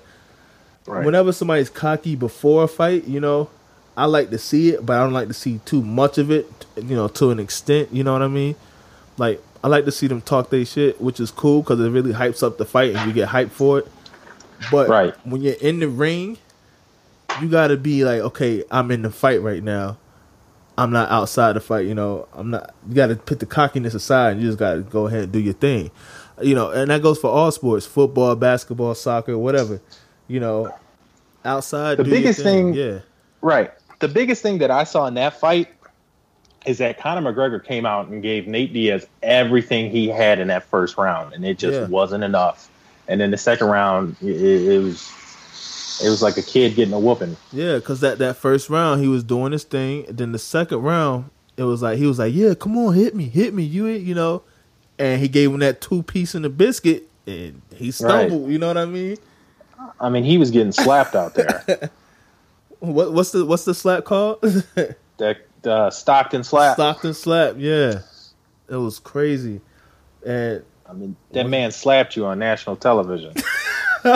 Right. 0.86 1.06
Whenever 1.06 1.32
somebody's 1.32 1.70
cocky 1.70 2.16
before 2.16 2.66
a 2.66 2.68
fight, 2.68 3.06
you 3.06 3.20
know, 3.20 3.50
I 3.96 4.06
like 4.06 4.30
to 4.32 4.38
see 4.38 4.70
it, 4.70 4.86
but 4.86 4.98
I 4.98 5.04
don't 5.04 5.14
like 5.14 5.30
to 5.30 5.34
see 5.34 5.60
too 5.66 5.82
much 5.82 6.18
of 6.18 6.30
it, 6.30 6.46
you 6.76 6.96
know, 6.96 7.08
to 7.08 7.32
an 7.32 7.40
extent. 7.40 7.94
You 7.94 8.04
know 8.04 8.14
what 8.14 8.22
I 8.22 8.28
mean? 8.28 8.56
like 9.18 9.42
I 9.64 9.68
like 9.68 9.86
to 9.86 9.92
see 9.92 10.08
them 10.08 10.22
talk 10.22 10.50
their 10.50 10.66
shit, 10.66 11.00
which 11.00 11.20
is 11.20 11.32
cool 11.32 11.62
because 11.62 11.80
it 11.80 11.90
really 11.90 12.14
hypes 12.14 12.44
up 12.44 12.58
the 12.58 12.66
fight 12.66 12.96
and 12.96 13.08
you 13.08 13.14
get 13.14 13.30
hyped 13.30 13.52
for 13.52 13.80
it. 13.80 13.88
But 14.72 14.90
Right. 14.90 15.14
when 15.26 15.42
you're 15.42 15.54
in 15.54 15.80
the 15.80 15.88
ring, 15.88 16.38
you 17.42 17.48
got 17.48 17.68
to 17.68 17.78
be 17.78 18.04
like, 18.04 18.20
okay, 18.22 18.64
I'm 18.70 18.92
in 18.92 19.04
the 19.04 19.12
fight 19.12 19.42
right 19.42 19.64
now. 19.64 19.98
I'm 20.78 20.92
not 20.92 21.10
outside 21.12 21.54
the 21.54 21.60
fight. 21.60 21.86
You 21.86 21.94
know, 21.96 22.28
I'm 22.34 22.50
not. 22.52 22.74
You 22.88 22.96
got 22.96 23.08
to 23.08 23.16
put 23.16 23.40
the 23.40 23.46
cockiness 23.46 23.94
aside 23.94 24.34
and 24.34 24.42
you 24.42 24.48
just 24.48 24.58
got 24.60 24.74
to 24.74 24.82
go 24.82 25.08
ahead 25.08 25.24
and 25.26 25.32
do 25.32 25.40
your 25.40 25.54
thing. 25.54 25.92
You 26.42 26.56
know, 26.56 26.72
and 26.72 26.90
that 26.90 27.02
goes 27.04 27.20
for 27.20 27.30
all 27.30 27.52
sports: 27.52 27.86
football, 27.86 28.36
basketball, 28.36 28.96
soccer, 28.96 29.38
whatever. 29.38 29.82
You 30.28 30.40
know, 30.40 30.74
outside. 31.46 31.98
The 31.98 32.04
biggest 32.04 32.42
thing- 32.42 32.74
yeah, 32.74 33.00
Right. 33.42 33.72
The 34.00 34.08
biggest 34.08 34.42
thing 34.42 34.58
that 34.58 34.72
I 34.72 34.84
saw 34.84 35.06
in 35.08 35.14
that 35.14 35.40
fight 35.40 35.68
is 36.66 36.78
that 36.80 36.98
Conor 37.00 37.34
McGregor 37.34 37.64
came 37.64 37.86
out 37.86 38.08
and 38.08 38.22
gave 38.24 38.48
Nate 38.48 38.74
Diaz 38.74 39.06
everything 39.22 39.92
he 39.92 40.08
had 40.08 40.40
in 40.40 40.48
that 40.48 40.64
first 40.64 40.98
round, 40.98 41.34
and 41.34 41.46
it 41.46 41.58
just 41.58 41.80
Yeah. 41.80 41.88
wasn't 41.88 42.24
enough. 42.24 42.70
And 43.08 43.20
then 43.22 43.32
the 43.32 43.38
second 43.38 43.68
round, 43.68 44.16
it, 44.22 44.36
it 44.42 44.80
was 44.82 45.02
it 46.02 46.10
was 46.10 46.22
like 46.22 46.38
a 46.38 46.42
kid 46.42 46.76
getting 46.76 46.94
a 46.94 47.00
whooping. 47.00 47.36
yeah. 47.52 47.76
Because 47.76 48.00
that 48.00 48.18
that 48.20 48.38
first 48.38 48.70
round 48.70 49.02
he 49.02 49.08
was 49.08 49.24
doing 49.24 49.52
his 49.52 49.64
thing. 49.64 50.06
Then 50.10 50.32
the 50.32 50.40
second 50.40 50.80
round, 50.82 51.30
it 51.58 51.64
was 51.64 51.82
like 51.82 51.98
he 51.98 52.06
was 52.08 52.20
like, 52.20 52.34
"Yeah, 52.34 52.54
come 52.54 52.78
on, 52.78 52.94
hit 52.94 53.16
me, 53.16 53.26
hit 53.26 53.54
me, 53.54 53.64
you 53.64 53.88
you 53.88 54.16
know." 54.16 54.42
And 55.00 55.20
he 55.20 55.28
gave 55.28 55.52
him 55.52 55.60
that 55.60 55.82
two 55.82 56.04
piece 56.04 56.36
in 56.36 56.44
the 56.44 56.50
biscuit, 56.50 57.10
and 57.28 57.62
he 57.76 57.92
stumbled. 57.92 58.50
You 58.50 58.60
know 58.60 58.68
what 58.68 58.78
I 58.78 58.86
mean? 58.86 59.18
I 60.00 60.10
mean, 60.10 60.24
he 60.24 60.38
was 60.38 60.50
getting 60.52 60.72
slapped 60.72 61.16
out 61.16 61.36
there. 61.36 61.90
What 62.80 63.14
what's 63.14 63.32
the 63.32 63.46
what's 63.46 63.64
the 63.64 63.74
slap 63.74 64.04
called? 64.04 64.42
that 65.18 65.38
uh, 65.66 65.90
Stockton 65.90 66.44
slap. 66.44 66.76
Stockton 66.76 67.14
slap. 67.14 67.56
Yeah, 67.58 68.00
it 68.68 68.76
was 68.76 69.00
crazy, 69.00 69.62
and 70.26 70.66
I 70.86 70.92
mean, 70.92 71.16
that 71.32 71.48
man 71.48 71.72
slapped 71.72 72.18
you 72.18 72.26
on 72.26 72.40
national 72.40 72.76
television. 72.76 73.36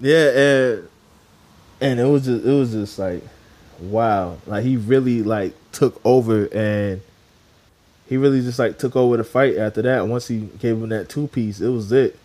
yeah, 0.00 0.28
and 0.28 0.88
and 1.80 2.00
it 2.00 2.04
was 2.06 2.24
just 2.24 2.44
it 2.44 2.52
was 2.52 2.72
just 2.72 2.98
like 2.98 3.22
wow, 3.80 4.36
like 4.46 4.64
he 4.64 4.76
really 4.76 5.22
like 5.22 5.54
took 5.72 6.00
over 6.04 6.46
and. 6.52 7.00
He 8.08 8.16
really 8.16 8.40
just 8.40 8.58
like 8.58 8.76
took 8.76 8.96
over 8.96 9.16
the 9.16 9.22
fight 9.22 9.56
after 9.56 9.82
that. 9.82 10.08
Once 10.08 10.26
he 10.26 10.40
gave 10.58 10.74
him 10.78 10.88
that 10.88 11.08
two 11.08 11.28
piece, 11.28 11.60
it 11.60 11.68
was 11.68 11.92
it. 11.92 12.18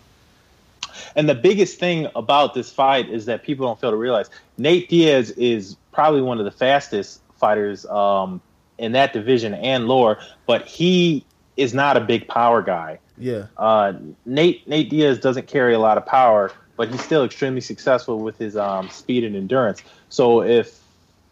And 1.14 1.28
the 1.28 1.34
biggest 1.36 1.78
thing 1.78 2.08
about 2.16 2.54
this 2.54 2.72
fight 2.72 3.08
is 3.08 3.26
that 3.26 3.44
people 3.44 3.66
don't 3.66 3.80
fail 3.80 3.92
to 3.92 3.96
realize 3.96 4.28
Nate 4.58 4.88
Diaz 4.88 5.30
is 5.30 5.76
probably 5.92 6.22
one 6.22 6.40
of 6.40 6.44
the 6.44 6.50
fastest 6.50 7.20
fighters 7.38 7.86
um, 7.86 8.40
in 8.78 8.90
that 8.92 9.12
division 9.12 9.54
and 9.54 9.86
lower, 9.86 10.18
but 10.46 10.66
he 10.66 11.24
is 11.56 11.72
not 11.72 11.96
a 11.96 12.00
big 12.00 12.26
power 12.26 12.62
guy. 12.62 12.98
Yeah, 13.16 13.46
Uh, 13.56 13.92
Nate 14.24 14.66
Nate 14.66 14.90
Diaz 14.90 15.20
doesn't 15.20 15.46
carry 15.46 15.72
a 15.72 15.78
lot 15.78 15.98
of 15.98 16.04
power, 16.04 16.50
but 16.76 16.88
he's 16.90 17.02
still 17.02 17.24
extremely 17.24 17.60
successful 17.60 18.18
with 18.20 18.38
his 18.38 18.56
um, 18.56 18.88
speed 18.90 19.24
and 19.24 19.34
endurance. 19.34 19.82
So 20.08 20.42
if 20.42 20.80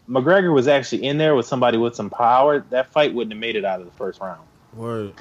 McGregor 0.08 0.52
was 0.52 0.68
actually 0.68 1.04
in 1.04 1.18
there 1.18 1.34
with 1.34 1.46
somebody 1.46 1.78
with 1.78 1.94
some 1.94 2.10
power, 2.10 2.60
that 2.70 2.90
fight 2.92 3.14
wouldn't 3.14 3.32
have 3.32 3.40
made 3.40 3.56
it 3.56 3.64
out 3.64 3.80
of 3.80 3.86
the 3.86 3.92
first 3.92 4.20
round. 4.20 4.40
word. 4.74 5.12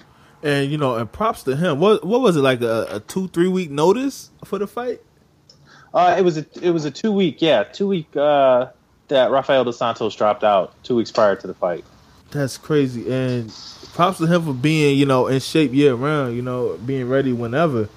And 0.41 0.69
you 0.69 0.77
know, 0.77 0.95
and 0.95 1.09
props 1.09 1.43
to 1.43 1.55
him. 1.55 1.79
What 1.79 2.03
what 2.03 2.19
was 2.19 2.35
it 2.35 2.41
like 2.41 2.61
a, 2.61 2.87
a 2.89 2.99
two 2.99 3.29
three 3.29 3.47
week 3.47 3.71
notice 3.71 4.29
for 4.43 4.59
the 4.59 4.67
fight? 4.67 5.01
Uh, 5.93 6.15
it 6.17 6.21
was 6.21 6.37
a 6.37 6.45
it 6.61 6.71
was 6.71 6.83
a 6.83 6.91
two 6.91 7.13
week 7.13 7.41
yeah 7.41 7.63
two 7.63 7.87
week 7.87 8.13
uh, 8.17 8.67
that 9.07 9.31
Rafael 9.31 9.63
dos 9.63 9.77
Santos 9.77 10.15
dropped 10.15 10.43
out 10.43 10.73
two 10.83 10.97
weeks 10.97 11.11
prior 11.11 11.37
to 11.37 11.47
the 11.47 11.53
fight. 11.53 11.85
That's 12.31 12.57
crazy. 12.57 13.09
And 13.09 13.53
props 13.93 14.17
to 14.17 14.25
him 14.25 14.43
for 14.43 14.53
being, 14.53 14.97
you 14.97 15.05
know, 15.05 15.27
in 15.27 15.39
shape 15.39 15.71
year 15.71 15.93
round, 15.93 16.35
you 16.35 16.41
know, 16.41 16.77
being 16.85 17.07
ready 17.07 17.31
whenever. 17.31 17.87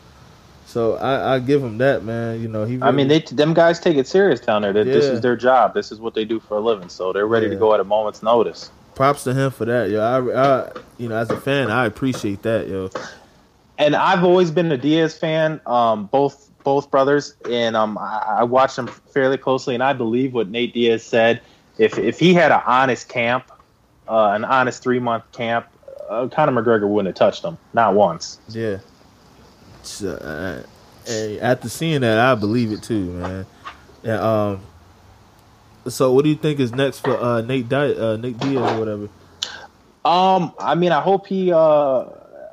So 0.77 0.97
I, 0.97 1.37
I 1.37 1.39
give 1.39 1.63
him 1.63 1.79
that, 1.79 2.05
man. 2.05 2.39
You 2.39 2.49
know, 2.49 2.67
he. 2.67 2.79
I 2.83 2.91
mean, 2.91 3.09
they 3.09 3.21
them 3.21 3.55
guys 3.55 3.81
take 3.81 3.97
it 3.97 4.07
serious 4.07 4.41
down 4.41 4.61
there. 4.61 4.75
That 4.75 4.85
This 4.85 5.07
is 5.07 5.23
their 5.23 5.35
job. 5.35 5.73
This 5.73 5.91
is 5.91 6.01
what 6.01 6.13
they 6.13 6.27
do 6.27 6.39
for 6.39 6.59
a 6.59 6.61
living. 6.61 6.91
So 6.91 7.15
they're 7.15 7.27
ready 7.27 7.49
to 7.49 7.57
go 7.57 7.73
at 7.73 7.81
a 7.81 7.85
moment's 7.85 8.23
notice. 8.23 8.71
props 8.95 9.25
to 9.25 9.33
him 9.33 9.51
for 9.51 9.65
that, 9.65 9.89
yo. 9.89 10.03
I, 10.03 10.19
I, 10.19 10.73
you 10.99 11.09
know, 11.09 11.17
as 11.17 11.31
a 11.31 11.41
fan, 11.41 11.71
I 11.71 11.87
appreciate 11.87 12.43
that, 12.43 12.69
yo. 12.69 12.91
And 13.79 13.97
I've 13.97 14.23
always 14.23 14.51
been 14.51 14.71
a 14.71 14.77
Diaz 14.77 15.17
fan, 15.17 15.63
um, 15.65 16.09
both 16.09 16.51
both 16.63 16.91
brothers, 16.91 17.37
and 17.51 17.75
um, 17.75 17.97
I, 17.97 18.41
I 18.41 18.45
watched 18.45 18.77
them 18.77 18.89
fairly 18.89 19.39
closely. 19.39 19.73
And 19.73 19.83
I 19.83 19.95
believe 19.95 20.35
what 20.35 20.51
Nate 20.51 20.75
Diaz 20.75 21.03
said. 21.03 21.41
If 21.79 21.97
if 21.97 22.19
he 22.19 22.35
had 22.35 22.53
an 22.53 22.61
honest 22.67 23.09
camp, 23.09 23.51
uh, 24.11 24.33
an 24.33 24.45
honest 24.45 24.83
three 24.83 24.99
month 24.99 25.25
camp, 25.33 25.69
uh, 26.11 26.29
Conor 26.29 26.53
McGregor 26.53 26.87
wouldn't 26.87 27.07
have 27.07 27.19
touched 27.19 27.43
him, 27.43 27.57
not 27.73 27.95
once. 27.95 28.41
Yeah. 28.51 28.81
So, 29.87 30.11
uh, 30.11 30.63
and 31.09 31.39
after 31.41 31.69
seeing 31.69 32.01
that, 32.01 32.19
I 32.19 32.35
believe 32.35 32.73
it 32.73 32.83
too, 32.83 33.05
man. 33.13 33.47
And 34.03 34.21
um, 34.21 34.61
so 35.89 36.13
what 36.13 36.25
do 36.25 36.31
you 36.31 36.37
think 36.37 36.61
is 36.61 36.73
next 36.73 37.01
for 37.01 37.17
uh 37.17 37.41
Nate 37.43 37.69
Di- 37.69 37.95
uh 37.95 38.17
Nate 38.17 38.39
Diaz 38.39 38.73
or 38.73 38.79
whatever? 38.79 39.09
Um, 40.05 40.53
I 40.59 40.75
mean, 40.75 40.93
I 40.93 41.01
hope 41.01 41.27
he. 41.27 41.53
Uh, 41.53 42.05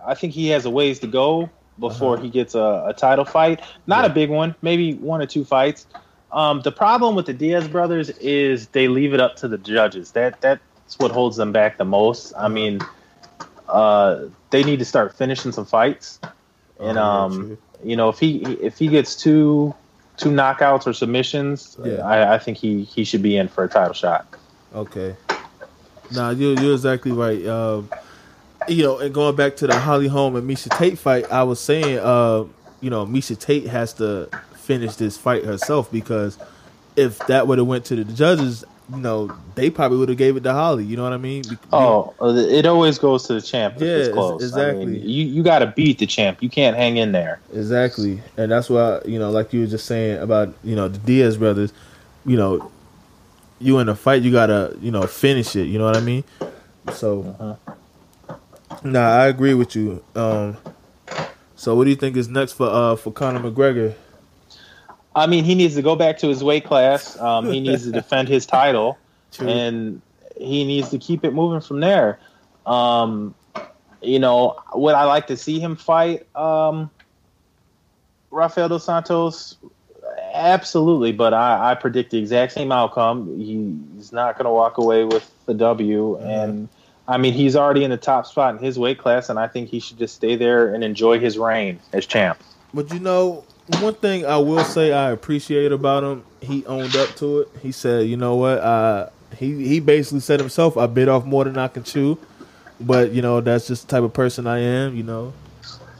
I 0.05 0.15
think 0.15 0.33
he 0.33 0.49
has 0.49 0.65
a 0.65 0.69
ways 0.69 0.99
to 0.99 1.07
go 1.07 1.49
before 1.79 2.17
he 2.17 2.29
gets 2.29 2.55
a, 2.55 2.85
a 2.87 2.93
title 2.93 3.25
fight. 3.25 3.61
Not 3.87 4.05
a 4.05 4.09
big 4.09 4.29
one, 4.29 4.55
maybe 4.61 4.95
one 4.95 5.21
or 5.21 5.25
two 5.25 5.45
fights. 5.45 5.85
Um, 6.31 6.61
the 6.61 6.71
problem 6.71 7.15
with 7.15 7.27
the 7.27 7.33
Diaz 7.33 7.67
brothers 7.67 8.09
is 8.09 8.67
they 8.69 8.87
leave 8.87 9.13
it 9.13 9.19
up 9.19 9.35
to 9.37 9.47
the 9.47 9.57
judges. 9.57 10.11
That 10.11 10.41
that's 10.41 10.97
what 10.97 11.11
holds 11.11 11.37
them 11.37 11.51
back 11.51 11.77
the 11.77 11.85
most. 11.85 12.33
I 12.35 12.47
mean, 12.47 12.81
uh, 13.67 14.25
they 14.49 14.63
need 14.63 14.79
to 14.79 14.85
start 14.85 15.15
finishing 15.15 15.51
some 15.51 15.65
fights, 15.65 16.19
and 16.79 16.97
Oh, 16.97 17.01
um, 17.03 17.57
you 17.83 17.95
know, 17.95 18.09
if 18.09 18.19
he 18.19 18.37
if 18.61 18.77
he 18.77 18.87
gets 18.87 19.15
two 19.15 19.73
two 20.17 20.29
knockouts 20.29 20.85
or 20.87 20.93
submissions, 20.93 21.77
Yeah. 21.83 22.05
I, 22.05 22.35
I 22.35 22.39
think 22.39 22.57
he 22.57 22.83
he 22.83 23.03
should 23.03 23.21
be 23.21 23.37
in 23.37 23.47
for 23.47 23.63
a 23.63 23.69
title 23.69 23.93
shot. 23.93 24.25
Okay. 24.75 25.15
Nah, 26.11 26.31
you're 26.31 26.59
you're 26.59 26.73
exactly 26.73 27.11
right. 27.11 27.45
Um, 27.45 27.89
you 28.67 28.83
know, 28.83 28.99
and 28.99 29.13
going 29.13 29.35
back 29.35 29.55
to 29.57 29.67
the 29.67 29.77
Holly 29.79 30.07
Holm 30.07 30.35
and 30.35 30.49
Miesha 30.49 30.75
Tate 30.77 30.97
fight, 30.97 31.29
I 31.31 31.43
was 31.43 31.59
saying, 31.59 31.99
uh, 31.99 32.45
you 32.81 32.89
know, 32.89 33.05
Miesha 33.05 33.37
Tate 33.37 33.67
has 33.67 33.93
to 33.93 34.29
finish 34.55 34.95
this 34.95 35.17
fight 35.17 35.43
herself 35.43 35.91
because 35.91 36.37
if 36.95 37.17
that 37.27 37.47
would 37.47 37.57
have 37.57 37.67
went 37.67 37.85
to 37.85 37.95
the 37.95 38.05
judges, 38.05 38.63
you 38.89 38.99
know, 38.99 39.31
they 39.55 39.69
probably 39.69 39.97
would 39.97 40.09
have 40.09 40.17
gave 40.17 40.35
it 40.35 40.43
to 40.43 40.51
Holly. 40.53 40.83
You 40.83 40.97
know 40.97 41.03
what 41.03 41.13
I 41.13 41.17
mean? 41.17 41.43
Oh, 41.71 42.13
it 42.21 42.65
always 42.65 42.97
goes 42.99 43.25
to 43.27 43.33
the 43.33 43.41
champ 43.41 43.75
if 43.75 43.81
Yeah, 43.81 43.87
it's 43.87 44.07
ex- 44.09 44.13
close. 44.13 44.41
I 44.41 44.45
exactly. 44.45 44.85
mean, 44.85 45.01
you 45.09 45.25
you 45.25 45.43
got 45.43 45.59
to 45.59 45.67
beat 45.67 45.99
the 45.99 46.05
champ. 46.05 46.41
You 46.41 46.49
can't 46.49 46.75
hang 46.75 46.97
in 46.97 47.11
there. 47.11 47.39
Exactly, 47.53 48.21
and 48.37 48.51
that's 48.51 48.69
why 48.69 49.01
you 49.05 49.19
know, 49.19 49.31
like 49.31 49.53
you 49.53 49.61
were 49.61 49.67
just 49.67 49.85
saying 49.85 50.19
about 50.19 50.53
you 50.63 50.75
know 50.75 50.87
the 50.87 50.97
Diaz 50.99 51.37
brothers, 51.37 51.71
you 52.25 52.35
know, 52.35 52.69
you 53.59 53.79
in 53.79 53.87
a 53.89 53.95
fight, 53.95 54.21
you 54.21 54.31
gotta 54.31 54.75
you 54.81 54.91
know 54.91 55.07
finish 55.07 55.55
it. 55.55 55.65
You 55.67 55.79
know 55.79 55.85
what 55.85 55.95
I 55.97 56.01
mean? 56.01 56.23
So, 56.91 57.57
nah, 58.83 59.09
I 59.09 59.27
agree 59.27 59.53
with 59.53 59.75
you. 59.75 60.03
Um, 60.15 60.57
so 61.55 61.75
what 61.75 61.85
do 61.85 61.89
you 61.89 61.95
think 61.95 62.17
is 62.17 62.27
next 62.27 62.53
for 62.53 62.67
uh 62.67 62.95
for 62.95 63.11
Conor 63.11 63.39
McGregor? 63.39 63.95
I 65.15 65.27
mean, 65.27 65.43
he 65.43 65.55
needs 65.55 65.75
to 65.75 65.82
go 65.82 65.96
back 65.96 66.17
to 66.20 66.27
his 66.27 66.43
weight 66.43 66.65
class. 66.65 67.20
Um, 67.20 67.51
he 67.51 67.60
needs 67.60 67.84
to 67.84 67.91
defend 68.01 68.27
his 68.27 68.46
title, 68.46 68.98
True. 69.32 69.48
and 69.48 70.01
he 70.38 70.63
needs 70.63 70.89
to 70.89 70.98
keep 70.98 71.24
it 71.24 71.34
moving 71.34 71.62
from 71.62 71.79
there. 71.79 72.20
Um, 72.65 73.36
you 74.01 74.20
know, 74.20 74.60
would 74.74 74.96
I 74.96 75.05
like 75.05 75.27
to 75.27 75.38
see 75.38 75.60
him 75.60 75.75
fight 75.75 76.27
um, 76.36 76.89
Rafael 78.32 78.70
dos 78.70 78.86
Santos? 78.86 79.58
Absolutely, 80.34 81.12
but 81.12 81.34
I, 81.34 81.72
I 81.72 81.75
predict 81.75 82.12
the 82.12 82.17
exact 82.17 82.53
same 82.53 82.72
outcome. 82.72 83.38
He's 83.39 84.12
not 84.12 84.36
going 84.38 84.46
to 84.46 84.51
walk 84.51 84.77
away 84.77 85.05
with 85.05 85.29
the 85.46 85.53
W, 85.53 86.17
and 86.17 86.67
I 87.08 87.17
mean, 87.17 87.34
he's 87.34 87.55
already 87.55 87.84
in 87.84 87.91
the 87.91 87.98
top 87.98 88.25
spot 88.25 88.55
in 88.55 88.63
his 88.63 88.79
weight 88.79 88.98
class, 88.98 89.29
and 89.29 89.38
I 89.39 89.48
think 89.48 89.70
he 89.70 89.79
should 89.79 89.98
just 89.98 90.15
stay 90.15 90.36
there 90.36 90.74
and 90.74 90.84
enjoy 90.84 91.20
his 91.20 91.38
reign 91.38 91.79
as 91.91 92.05
champ. 92.05 92.41
But 92.74 92.91
you 92.91 93.00
know, 93.00 93.46
one 93.79 93.93
thing 93.93 94.25
I 94.25 94.38
will 94.38 94.63
say 94.63 94.91
I 94.91 95.12
appreciate 95.12 95.72
about 95.72 96.03
him, 96.03 96.24
he 96.41 96.65
owned 96.65 96.96
up 96.96 97.15
to 97.17 97.41
it. 97.41 97.50
He 97.62 97.72
said, 97.72 98.08
"You 98.08 98.17
know 98.17 98.36
what? 98.36 98.60
Uh, 98.60 99.10
he 99.38 99.67
he 99.67 99.79
basically 99.79 100.20
said 100.20 100.39
himself, 100.39 100.77
I 100.77 100.86
bit 100.88 101.08
off 101.08 101.25
more 101.25 101.43
than 101.43 101.58
I 101.58 101.67
can 101.67 101.84
chew." 101.84 102.17
But 102.79 103.12
you 103.12 103.22
know, 103.22 103.39
that's 103.41 103.67
just 103.67 103.88
the 103.88 103.96
type 103.96 104.03
of 104.03 104.13
person 104.13 104.48
I 104.48 104.60
am. 104.60 104.96
You 104.96 105.03
know, 105.03 105.34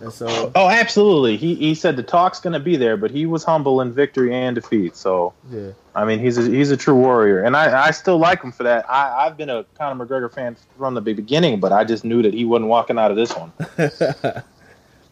and 0.01 0.12
so 0.12 0.51
Oh, 0.55 0.67
absolutely. 0.67 1.38
He 1.38 1.55
he 1.55 1.75
said 1.75 1.96
the 1.96 2.03
talk's 2.03 2.39
going 2.39 2.53
to 2.53 2.60
be 2.60 2.75
there, 2.75 2.98
but 2.98 3.12
he 3.12 3.25
was 3.25 3.43
humble 3.43 3.79
in 3.79 3.93
victory 3.93 4.34
and 4.36 4.55
defeat. 4.55 4.98
So 4.98 5.34
yeah, 5.50 5.72
I 5.96 6.03
mean, 6.03 6.20
he's 6.20 6.38
a, 6.38 6.41
he's 6.43 6.72
a 6.72 6.77
true 6.77 6.96
warrior, 6.96 7.43
and 7.43 7.55
I, 7.55 7.88
I 7.88 7.91
still 7.91 8.17
like 8.17 8.43
him 8.43 8.51
for 8.51 8.63
that. 8.63 8.89
I, 8.89 9.25
I've 9.25 9.38
been 9.38 9.50
a 9.50 9.63
Conor 9.75 10.05
McGregor 10.05 10.32
fan 10.32 10.58
from 10.77 10.96
the 10.96 11.01
beginning, 11.01 11.62
but 11.62 11.72
I 11.72 11.86
just 11.86 12.03
knew 12.03 12.22
that 12.24 12.34
he 12.34 12.43
wasn't 12.43 12.67
walking 12.67 13.00
out 13.00 13.12
of 13.12 13.17
this 13.17 13.34
one. 13.34 13.53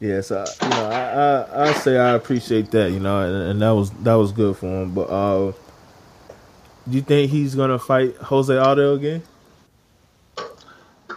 yeah. 0.01 0.20
So 0.20 0.43
you 0.62 0.70
know, 0.70 0.89
I, 0.89 1.62
I 1.62 1.70
I 1.70 1.74
say 1.74 1.98
I 1.98 2.10
appreciate 2.15 2.70
that. 2.72 2.91
You 2.91 3.00
know, 3.00 3.22
and, 3.22 3.51
and 3.51 3.62
that 3.62 3.72
was 3.72 3.91
that 4.03 4.15
was 4.15 4.34
good 4.34 4.58
for 4.58 4.65
him. 4.67 4.93
But 4.93 5.10
uh, 5.10 5.53
do 6.89 6.96
you 6.98 7.01
think 7.01 7.31
he's 7.31 7.55
gonna 7.55 7.79
fight 7.79 8.17
Jose 8.17 8.55
Aldo 8.55 8.96
again? 8.96 9.24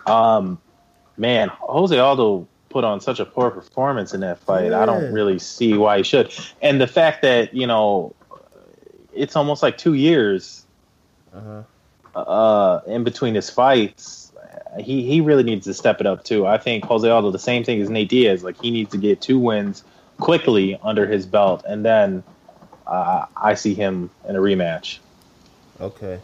Um, 0.06 0.60
man, 1.16 1.48
Jose 1.60 1.98
Aldo 1.98 2.46
put 2.68 2.84
on 2.84 3.00
such 3.00 3.20
a 3.20 3.24
poor 3.24 3.50
performance 3.50 4.12
in 4.14 4.20
that 4.20 4.38
fight. 4.38 4.72
I 4.72 4.84
don't 4.84 5.12
really 5.12 5.38
see 5.38 5.74
why 5.74 5.98
he 5.98 6.02
should. 6.02 6.32
And 6.60 6.80
the 6.80 6.86
fact 6.86 7.22
that 7.22 7.54
you 7.54 7.66
know, 7.66 8.14
it's 9.12 9.36
almost 9.36 9.62
like 9.62 9.78
two 9.78 9.94
years 9.94 10.66
Uh-huh. 11.34 11.62
uh, 12.18 12.80
in 12.86 13.04
between 13.04 13.34
his 13.34 13.48
fights. 13.50 14.23
He 14.78 15.02
he 15.04 15.20
really 15.20 15.42
needs 15.42 15.64
to 15.66 15.74
step 15.74 16.00
it 16.00 16.06
up 16.06 16.24
too. 16.24 16.46
I 16.46 16.58
think 16.58 16.84
Jose 16.84 17.08
Aldo 17.08 17.30
the 17.30 17.38
same 17.38 17.64
thing 17.64 17.80
as 17.80 17.90
Nate 17.90 18.08
Diaz. 18.08 18.42
Like 18.42 18.60
he 18.60 18.70
needs 18.70 18.90
to 18.92 18.98
get 18.98 19.20
two 19.20 19.38
wins 19.38 19.84
quickly 20.18 20.78
under 20.82 21.06
his 21.06 21.26
belt, 21.26 21.64
and 21.66 21.84
then 21.84 22.22
uh, 22.86 23.26
I 23.36 23.54
see 23.54 23.74
him 23.74 24.10
in 24.28 24.36
a 24.36 24.40
rematch. 24.40 24.98
Okay. 25.80 26.20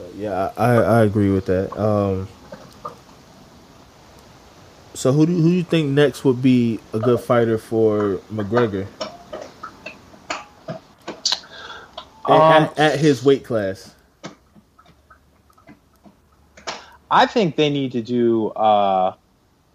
Okay. 0.00 0.10
Yeah, 0.16 0.52
I, 0.56 0.74
I 0.74 1.02
agree 1.02 1.30
with 1.30 1.46
that. 1.46 1.76
Um. 1.78 2.28
So 4.94 5.12
who 5.12 5.26
do 5.26 5.34
who 5.34 5.48
do 5.48 5.54
you 5.54 5.62
think 5.62 5.90
next 5.90 6.24
would 6.24 6.42
be 6.42 6.80
a 6.92 6.98
good 6.98 7.20
fighter 7.20 7.56
for 7.58 8.20
McGregor 8.32 8.86
Um, 12.26 12.64
at, 12.64 12.78
at 12.78 12.98
his 13.00 13.24
weight 13.24 13.44
class? 13.44 13.94
I 17.10 17.26
think 17.26 17.56
they 17.56 17.70
need 17.70 17.92
to 17.92 18.02
do 18.02 18.48
uh, 18.50 19.14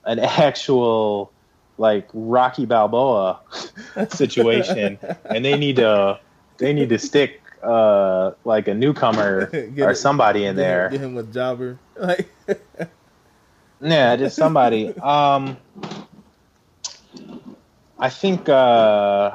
an 0.05 0.19
actual 0.19 1.31
like 1.77 2.07
Rocky 2.13 2.65
Balboa 2.65 3.39
situation, 4.09 4.97
and 5.25 5.43
they 5.43 5.57
need 5.57 5.75
to 5.77 6.19
they 6.57 6.71
need 6.73 6.89
to 6.89 6.97
stick 6.99 7.41
uh, 7.63 8.31
like 8.45 8.67
a 8.67 8.73
newcomer 8.73 9.49
or 9.79 9.91
it- 9.91 9.95
somebody 9.97 10.45
in 10.45 10.55
Get 10.55 10.61
him- 10.61 10.67
there. 10.67 10.89
Get 10.89 11.01
him 11.01 11.17
a 11.17 11.23
jobber. 11.23 11.77
Like 11.97 12.29
Yeah, 13.81 14.15
just 14.15 14.37
somebody. 14.37 14.97
um, 14.99 15.57
I 17.99 18.09
think 18.09 18.45
because 18.45 19.33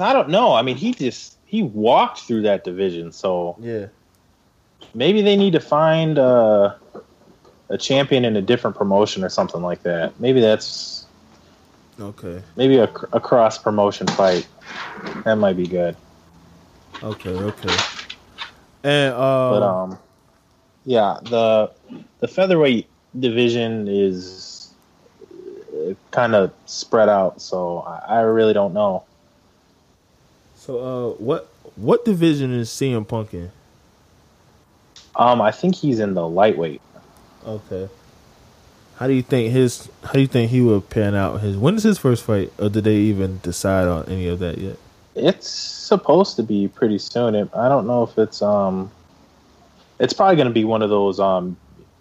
I 0.00 0.12
don't 0.12 0.28
know. 0.30 0.52
I 0.52 0.62
mean, 0.62 0.76
he 0.76 0.92
just 0.92 1.38
he 1.44 1.62
walked 1.62 2.20
through 2.20 2.42
that 2.42 2.64
division, 2.64 3.12
so 3.12 3.56
yeah. 3.60 3.86
Maybe 4.96 5.22
they 5.22 5.36
need 5.36 5.52
to 5.52 5.60
find 5.60 6.18
uh, 6.18 6.74
a 7.68 7.78
champion 7.78 8.24
in 8.24 8.34
a 8.36 8.42
different 8.42 8.76
promotion 8.76 9.22
or 9.22 9.28
something 9.28 9.62
like 9.62 9.82
that. 9.82 10.18
Maybe 10.18 10.40
that's 10.40 11.06
Okay. 12.00 12.42
maybe 12.56 12.78
a, 12.78 12.90
a 13.12 13.20
cross 13.20 13.58
promotion 13.58 14.06
fight. 14.08 14.46
That 15.24 15.36
might 15.36 15.56
be 15.56 15.66
good. 15.66 15.96
Okay. 17.02 17.30
Okay. 17.30 17.76
And 18.84 19.14
uh, 19.14 19.50
But 19.50 19.62
um, 19.62 19.98
yeah, 20.84 21.18
the 21.22 21.70
the 22.20 22.28
featherweight 22.28 22.88
division 23.18 23.86
is 23.88 24.70
kind 26.10 26.34
of 26.34 26.52
spread 26.66 27.08
out, 27.08 27.40
so 27.40 27.80
I, 27.80 28.16
I 28.16 28.20
really 28.20 28.52
don't 28.52 28.72
know. 28.74 29.04
so 30.56 30.78
uh, 30.78 31.14
what 31.22 31.48
what 31.76 32.04
division 32.04 32.52
is 32.52 32.68
CM 32.70 33.06
Punk 33.06 33.34
in? 33.34 33.50
Um, 35.16 35.40
I 35.40 35.50
think 35.50 35.74
he's 35.74 35.98
in 35.98 36.14
the 36.14 36.28
lightweight. 36.28 36.80
Okay. 37.46 37.88
How 38.96 39.06
do 39.06 39.12
you 39.12 39.22
think 39.22 39.52
his? 39.52 39.88
How 40.04 40.12
do 40.12 40.20
you 40.20 40.26
think 40.26 40.50
he 40.50 40.60
will 40.60 40.80
pan 40.80 41.14
out? 41.14 41.40
His 41.40 41.56
when 41.56 41.74
is 41.74 41.82
his 41.82 41.98
first 41.98 42.24
fight, 42.24 42.52
or 42.58 42.68
did 42.68 42.84
they 42.84 42.96
even 42.96 43.40
decide 43.42 43.88
on 43.88 44.04
any 44.08 44.26
of 44.28 44.38
that 44.38 44.58
yet? 44.58 44.76
It's 45.14 45.48
supposed 45.48 46.36
to 46.36 46.42
be 46.42 46.68
pretty 46.68 46.98
soon. 46.98 47.34
I 47.54 47.68
don't 47.68 47.86
know 47.86 48.02
if 48.02 48.18
it's 48.18 48.40
um, 48.42 48.90
it's 49.98 50.12
probably 50.12 50.36
going 50.36 50.48
to 50.48 50.54
be 50.54 50.64
one 50.64 50.82
of 50.82 50.88
those 50.90 51.20
um, 51.20 51.56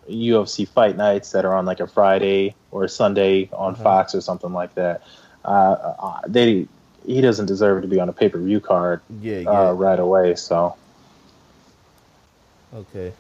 UFC 0.10 0.68
fight 0.68 0.96
nights 0.98 1.32
that 1.32 1.46
are 1.46 1.54
on 1.56 1.66
like 1.66 1.80
a 1.82 1.88
Friday 1.88 2.56
or 2.72 2.86
a 2.86 2.90
Sunday 2.90 3.50
on 3.54 3.74
Uh-huh. 3.74 3.84
Fox 3.84 4.16
or 4.16 4.22
something 4.22 4.54
like 4.54 4.74
that. 4.76 5.02
Uh, 5.44 5.94
uh, 6.00 6.20
they 6.28 6.68
he 7.06 7.22
doesn't 7.22 7.46
deserve 7.46 7.82
to 7.84 7.88
be 7.88 8.00
on 8.00 8.10
a 8.10 8.14
pay 8.14 8.30
per 8.30 8.40
view 8.40 8.60
card 8.60 9.02
Yeah, 9.22 9.44
uh, 9.48 9.74
right 9.74 10.00
away. 10.00 10.36
So 10.36 10.76
Okay. 12.74 13.14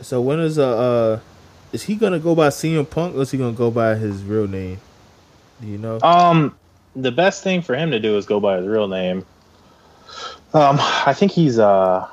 So 0.00 0.20
when 0.20 0.40
is 0.40 0.58
uh, 0.58 0.76
uh 0.76 1.20
is 1.72 1.84
he 1.84 1.96
gonna 1.96 2.18
go 2.18 2.34
by 2.34 2.48
CM 2.48 2.88
Punk 2.88 3.16
or 3.16 3.22
is 3.22 3.30
he 3.30 3.38
gonna 3.38 3.52
go 3.52 3.70
by 3.70 3.94
his 3.94 4.22
real 4.22 4.46
name? 4.46 4.80
Do 5.60 5.66
you 5.66 5.78
know? 5.78 6.00
Um, 6.02 6.56
the 6.94 7.12
best 7.12 7.42
thing 7.42 7.62
for 7.62 7.74
him 7.74 7.90
to 7.90 8.00
do 8.00 8.16
is 8.16 8.26
go 8.26 8.40
by 8.40 8.58
his 8.58 8.66
real 8.66 8.88
name. 8.88 9.24
Um, 10.52 10.76
I 10.80 11.12
think 11.12 11.32
he's 11.32 11.58
uh, 11.58 12.08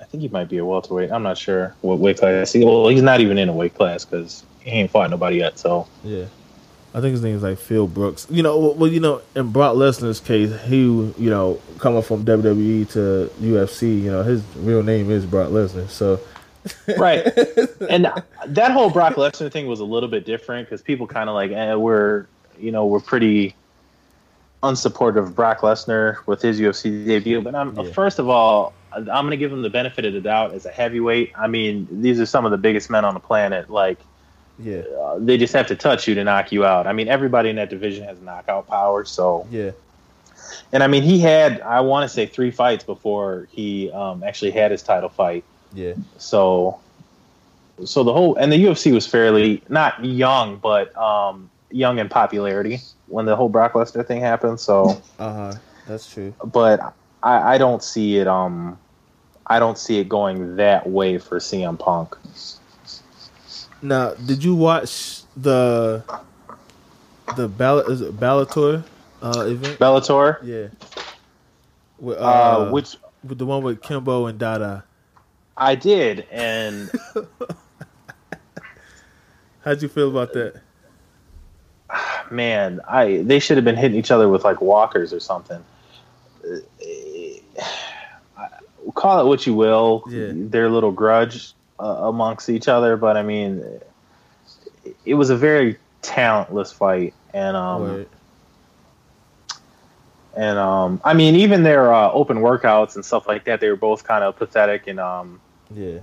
I 0.00 0.04
think 0.04 0.22
he 0.22 0.28
might 0.28 0.48
be 0.48 0.58
a 0.58 0.64
welterweight. 0.64 1.10
I'm 1.10 1.22
not 1.22 1.38
sure 1.38 1.74
what 1.82 1.98
weight 1.98 2.18
class. 2.18 2.52
He, 2.52 2.64
well, 2.64 2.88
he's 2.88 3.02
not 3.02 3.20
even 3.20 3.38
in 3.38 3.48
a 3.48 3.52
weight 3.52 3.74
class 3.74 4.04
because 4.04 4.44
he 4.60 4.70
ain't 4.70 4.90
fought 4.90 5.10
nobody 5.10 5.38
yet. 5.38 5.58
So 5.58 5.86
Yeah. 6.04 6.26
I 6.96 7.02
think 7.02 7.12
his 7.12 7.22
name 7.22 7.36
is 7.36 7.42
like 7.42 7.58
Phil 7.58 7.86
Brooks. 7.86 8.26
You 8.30 8.42
know, 8.42 8.70
well, 8.70 8.90
you 8.90 9.00
know, 9.00 9.20
in 9.34 9.52
Brock 9.52 9.76
Lesnar's 9.76 10.18
case, 10.18 10.50
he, 10.62 10.76
you 10.78 11.14
know, 11.18 11.60
coming 11.78 12.00
from 12.00 12.24
WWE 12.24 12.90
to 12.92 13.30
UFC, 13.38 14.02
you 14.02 14.10
know, 14.10 14.22
his 14.22 14.42
real 14.56 14.82
name 14.82 15.10
is 15.10 15.26
Brock 15.26 15.50
Lesnar. 15.50 15.90
So, 15.90 16.18
right, 16.98 17.18
and 17.90 18.10
that 18.46 18.72
whole 18.72 18.88
Brock 18.88 19.16
Lesnar 19.16 19.52
thing 19.52 19.66
was 19.66 19.80
a 19.80 19.84
little 19.84 20.08
bit 20.08 20.24
different 20.24 20.68
because 20.68 20.80
people 20.80 21.06
kind 21.06 21.28
of 21.28 21.34
like 21.34 21.50
eh, 21.50 21.74
we're 21.74 22.26
you 22.58 22.72
know 22.72 22.86
we're 22.86 23.00
pretty 23.00 23.54
unsupportive 24.62 25.18
of 25.18 25.36
Brock 25.36 25.60
Lesnar 25.60 26.26
with 26.26 26.40
his 26.40 26.58
UFC 26.58 27.04
debut. 27.04 27.42
But 27.42 27.54
I'm 27.54 27.78
Yeah. 27.78 27.92
first 27.92 28.18
of 28.18 28.30
all, 28.30 28.72
I'm 28.90 29.04
going 29.04 29.32
to 29.32 29.36
give 29.36 29.52
him 29.52 29.60
the 29.60 29.68
benefit 29.68 30.06
of 30.06 30.14
the 30.14 30.22
doubt 30.22 30.54
as 30.54 30.64
a 30.64 30.70
heavyweight. 30.70 31.32
I 31.36 31.46
mean, 31.46 31.86
these 31.90 32.18
are 32.20 32.26
some 32.26 32.46
of 32.46 32.52
the 32.52 32.58
biggest 32.58 32.88
men 32.88 33.04
on 33.04 33.12
the 33.12 33.20
planet. 33.20 33.68
Like 33.68 33.98
yeah, 34.58 34.82
uh, 35.00 35.18
they 35.18 35.36
just 35.36 35.52
have 35.52 35.66
to 35.68 35.76
touch 35.76 36.08
you 36.08 36.14
to 36.14 36.24
knock 36.24 36.52
you 36.52 36.64
out. 36.64 36.86
I 36.86 36.92
mean, 36.92 37.08
everybody 37.08 37.50
in 37.50 37.56
that 37.56 37.70
division 37.70 38.04
has 38.04 38.18
knockout 38.20 38.66
power. 38.68 39.04
So, 39.04 39.46
yeah, 39.50 39.72
and 40.72 40.82
I 40.82 40.86
mean, 40.86 41.02
he 41.02 41.18
had 41.18 41.60
I 41.60 41.80
want 41.80 42.08
to 42.08 42.14
say 42.14 42.26
three 42.26 42.50
fights 42.50 42.84
before 42.84 43.48
he 43.50 43.90
um, 43.92 44.22
actually 44.22 44.50
had 44.52 44.70
his 44.70 44.82
title 44.82 45.08
fight. 45.08 45.44
yeah, 45.74 45.94
So, 46.18 46.80
so 47.84 48.02
the 48.04 48.12
whole 48.12 48.36
and 48.36 48.50
the 48.52 48.64
UFC 48.64 48.92
was 48.92 49.06
fairly 49.06 49.62
not 49.68 50.04
young, 50.04 50.56
but 50.56 50.96
um, 50.96 51.50
young 51.70 51.98
in 51.98 52.08
popularity 52.08 52.80
when 53.08 53.26
the 53.26 53.36
whole 53.36 53.48
Brock 53.48 53.74
Lesnar 53.74 54.06
thing 54.06 54.20
happened. 54.20 54.60
So, 54.60 55.00
uh 55.18 55.32
huh. 55.32 55.54
That's 55.86 56.10
true. 56.12 56.34
but 56.44 56.80
I, 57.22 57.54
I 57.54 57.58
don't 57.58 57.82
see 57.82 58.18
it. 58.18 58.26
Um, 58.26 58.78
I 59.46 59.58
don't 59.58 59.78
see 59.78 59.98
it 60.00 60.08
going 60.08 60.56
that 60.56 60.88
way 60.88 61.18
for 61.18 61.38
CM 61.38 61.78
Punk. 61.78 62.16
Now, 63.82 64.14
did 64.14 64.42
you 64.42 64.54
watch 64.54 65.22
the 65.36 66.02
the 67.36 67.48
Ball 67.48 67.80
is 67.80 68.00
it 68.00 68.16
Bellator 68.18 68.84
uh, 69.22 69.40
event? 69.46 69.78
Bellator, 69.78 70.38
Yeah. 70.42 70.68
With, 71.98 72.18
uh, 72.18 72.70
which 72.70 72.96
with 73.24 73.38
the 73.38 73.46
one 73.46 73.62
with 73.62 73.82
Kimbo 73.82 74.26
and 74.26 74.38
Dada. 74.38 74.84
I 75.56 75.74
did, 75.74 76.26
and 76.30 76.90
How'd 79.64 79.82
you 79.82 79.88
feel 79.88 80.10
about 80.10 80.32
that? 80.34 80.60
man, 82.30 82.80
I 82.88 83.18
they 83.18 83.38
should 83.38 83.56
have 83.56 83.64
been 83.64 83.76
hitting 83.76 83.98
each 83.98 84.10
other 84.10 84.28
with 84.28 84.44
like 84.44 84.60
walkers 84.60 85.12
or 85.12 85.20
something. 85.20 85.62
Uh, 88.38 88.46
Call 88.94 89.20
it 89.20 89.26
what 89.26 89.46
you 89.46 89.54
will, 89.54 90.04
Yeah. 90.08 90.28
their 90.32 90.70
little 90.70 90.92
grudge 90.92 91.54
uh, 91.78 91.84
amongst 91.84 92.48
each 92.48 92.68
other, 92.68 92.96
but 92.96 93.16
I 93.16 93.22
mean, 93.22 93.80
it 95.04 95.14
was 95.14 95.30
a 95.30 95.36
very 95.36 95.78
talentless 96.02 96.72
fight, 96.72 97.14
and 97.34 97.56
um, 97.56 97.82
Word. 97.82 98.08
and 100.36 100.58
um, 100.58 101.00
I 101.04 101.14
mean, 101.14 101.36
even 101.36 101.62
their 101.62 101.92
uh, 101.92 102.10
open 102.12 102.38
workouts 102.38 102.94
and 102.94 103.04
stuff 103.04 103.26
like 103.26 103.44
that, 103.44 103.60
they 103.60 103.68
were 103.68 103.76
both 103.76 104.04
kind 104.04 104.22
of 104.24 104.36
pathetic 104.36 104.86
and 104.86 105.00
um, 105.00 105.40
Yeah. 105.74 106.00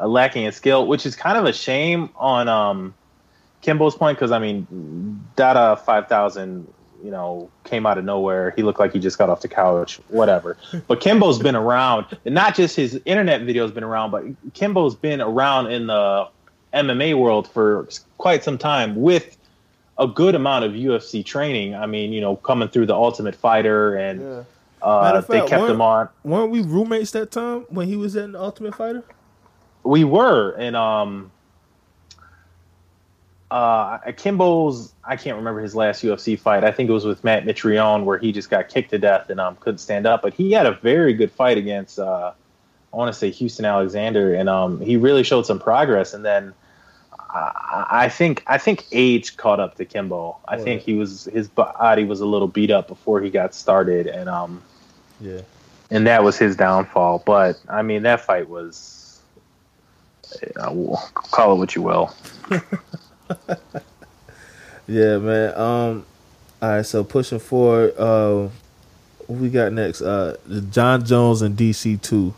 uh, 0.00 0.06
lacking 0.08 0.44
in 0.44 0.52
skill, 0.52 0.86
which 0.86 1.06
is 1.06 1.16
kind 1.16 1.36
of 1.36 1.44
a 1.44 1.52
shame 1.52 2.10
on 2.16 2.48
um, 2.48 2.94
Kimbo's 3.62 3.94
point 3.94 4.18
because 4.18 4.32
I 4.32 4.38
mean, 4.38 4.66
Dada 5.36 5.76
five 5.76 6.08
thousand, 6.08 6.72
you 7.02 7.10
know, 7.10 7.50
came 7.64 7.86
out 7.86 7.98
of 7.98 8.04
nowhere. 8.04 8.52
He 8.56 8.62
looked 8.62 8.80
like 8.80 8.92
he 8.92 8.98
just 8.98 9.18
got 9.18 9.30
off 9.30 9.40
the 9.40 9.48
couch, 9.48 10.00
whatever. 10.08 10.56
but 10.86 11.00
Kimbo's 11.00 11.38
been 11.38 11.56
around, 11.56 12.06
and 12.24 12.34
not 12.34 12.54
just 12.54 12.76
his 12.76 13.00
internet 13.04 13.42
videos 13.42 13.72
been 13.72 13.84
around, 13.84 14.10
but 14.10 14.24
Kimbo's 14.54 14.94
been 14.94 15.20
around 15.20 15.68
in 15.68 15.86
the 15.86 16.28
MMA 16.74 17.18
world 17.18 17.48
for 17.48 17.88
quite 18.18 18.44
some 18.44 18.58
time 18.58 18.96
with 18.96 19.36
a 19.98 20.06
good 20.06 20.34
amount 20.34 20.64
of 20.64 20.72
UFC 20.72 21.24
training. 21.24 21.74
I 21.74 21.86
mean, 21.86 22.12
you 22.12 22.20
know, 22.20 22.36
coming 22.36 22.68
through 22.68 22.86
the 22.86 22.94
Ultimate 22.94 23.34
Fighter 23.34 23.96
and. 23.96 24.20
Yeah. 24.20 24.42
Uh, 24.82 25.12
of 25.16 25.26
they 25.26 25.46
kept 25.46 25.64
him 25.64 25.82
on. 25.82 26.08
Weren't 26.24 26.50
we 26.50 26.62
roommates 26.62 27.10
that 27.10 27.30
time 27.30 27.66
when 27.68 27.86
he 27.86 27.96
was 27.96 28.16
in 28.16 28.32
the 28.32 28.40
Ultimate 28.40 28.74
Fighter? 28.74 29.04
We 29.82 30.04
were, 30.04 30.52
and 30.52 30.74
um, 30.74 31.30
uh, 33.50 33.98
Kimbo's. 34.16 34.92
I 35.04 35.16
can't 35.16 35.36
remember 35.36 35.60
his 35.60 35.74
last 35.74 36.02
UFC 36.02 36.38
fight. 36.38 36.62
I 36.64 36.70
think 36.72 36.88
it 36.88 36.92
was 36.92 37.04
with 37.04 37.24
Matt 37.24 37.44
Mitrione, 37.44 38.04
where 38.04 38.18
he 38.18 38.32
just 38.32 38.48
got 38.50 38.68
kicked 38.68 38.90
to 38.90 38.98
death 38.98 39.28
and 39.30 39.40
um 39.40 39.56
couldn't 39.56 39.78
stand 39.78 40.06
up. 40.06 40.22
But 40.22 40.34
he 40.34 40.52
had 40.52 40.66
a 40.66 40.72
very 40.72 41.12
good 41.14 41.32
fight 41.32 41.58
against 41.58 41.98
uh, 41.98 42.32
I 42.92 42.96
want 42.96 43.12
to 43.12 43.18
say 43.18 43.30
Houston 43.30 43.64
Alexander, 43.64 44.34
and 44.34 44.48
um, 44.48 44.80
he 44.80 44.96
really 44.96 45.22
showed 45.22 45.46
some 45.46 45.58
progress. 45.60 46.12
And 46.14 46.24
then 46.24 46.52
I, 47.18 47.86
I 47.90 48.08
think 48.08 48.42
I 48.46 48.58
think 48.58 48.86
age 48.92 49.36
caught 49.36 49.60
up 49.60 49.76
to 49.76 49.84
Kimbo. 49.84 50.36
I 50.48 50.58
think 50.58 50.82
he 50.82 50.94
was 50.94 51.24
his 51.32 51.48
body 51.48 52.04
was 52.04 52.20
a 52.20 52.26
little 52.26 52.48
beat 52.48 52.70
up 52.70 52.88
before 52.88 53.20
he 53.20 53.30
got 53.30 53.54
started, 53.54 54.06
and 54.06 54.28
um, 54.28 54.62
Yeah. 55.20 55.40
and 55.90 56.06
that 56.06 56.22
was 56.24 56.36
his 56.38 56.56
downfall. 56.56 57.22
But 57.24 57.60
I 57.68 57.82
mean, 57.82 58.02
that 58.02 58.20
fight 58.20 58.48
was, 58.48 59.20
uh, 60.56 60.70
call 61.14 61.52
it 61.54 61.56
what 61.58 61.74
you 61.76 61.82
will. 61.82 62.12
Yeah, 64.90 65.18
man. 65.18 65.56
Um, 65.56 66.06
all 66.60 66.68
right. 66.68 66.84
So 66.84 67.04
pushing 67.04 67.38
forward, 67.38 67.96
uh, 67.96 68.48
what 69.28 69.38
we 69.38 69.48
got 69.48 69.72
next? 69.72 70.02
Uh, 70.02 70.36
the 70.46 70.62
Jon 70.62 71.04
Jones 71.04 71.42
and 71.42 71.56
DC 71.56 72.02
two. 72.02 72.34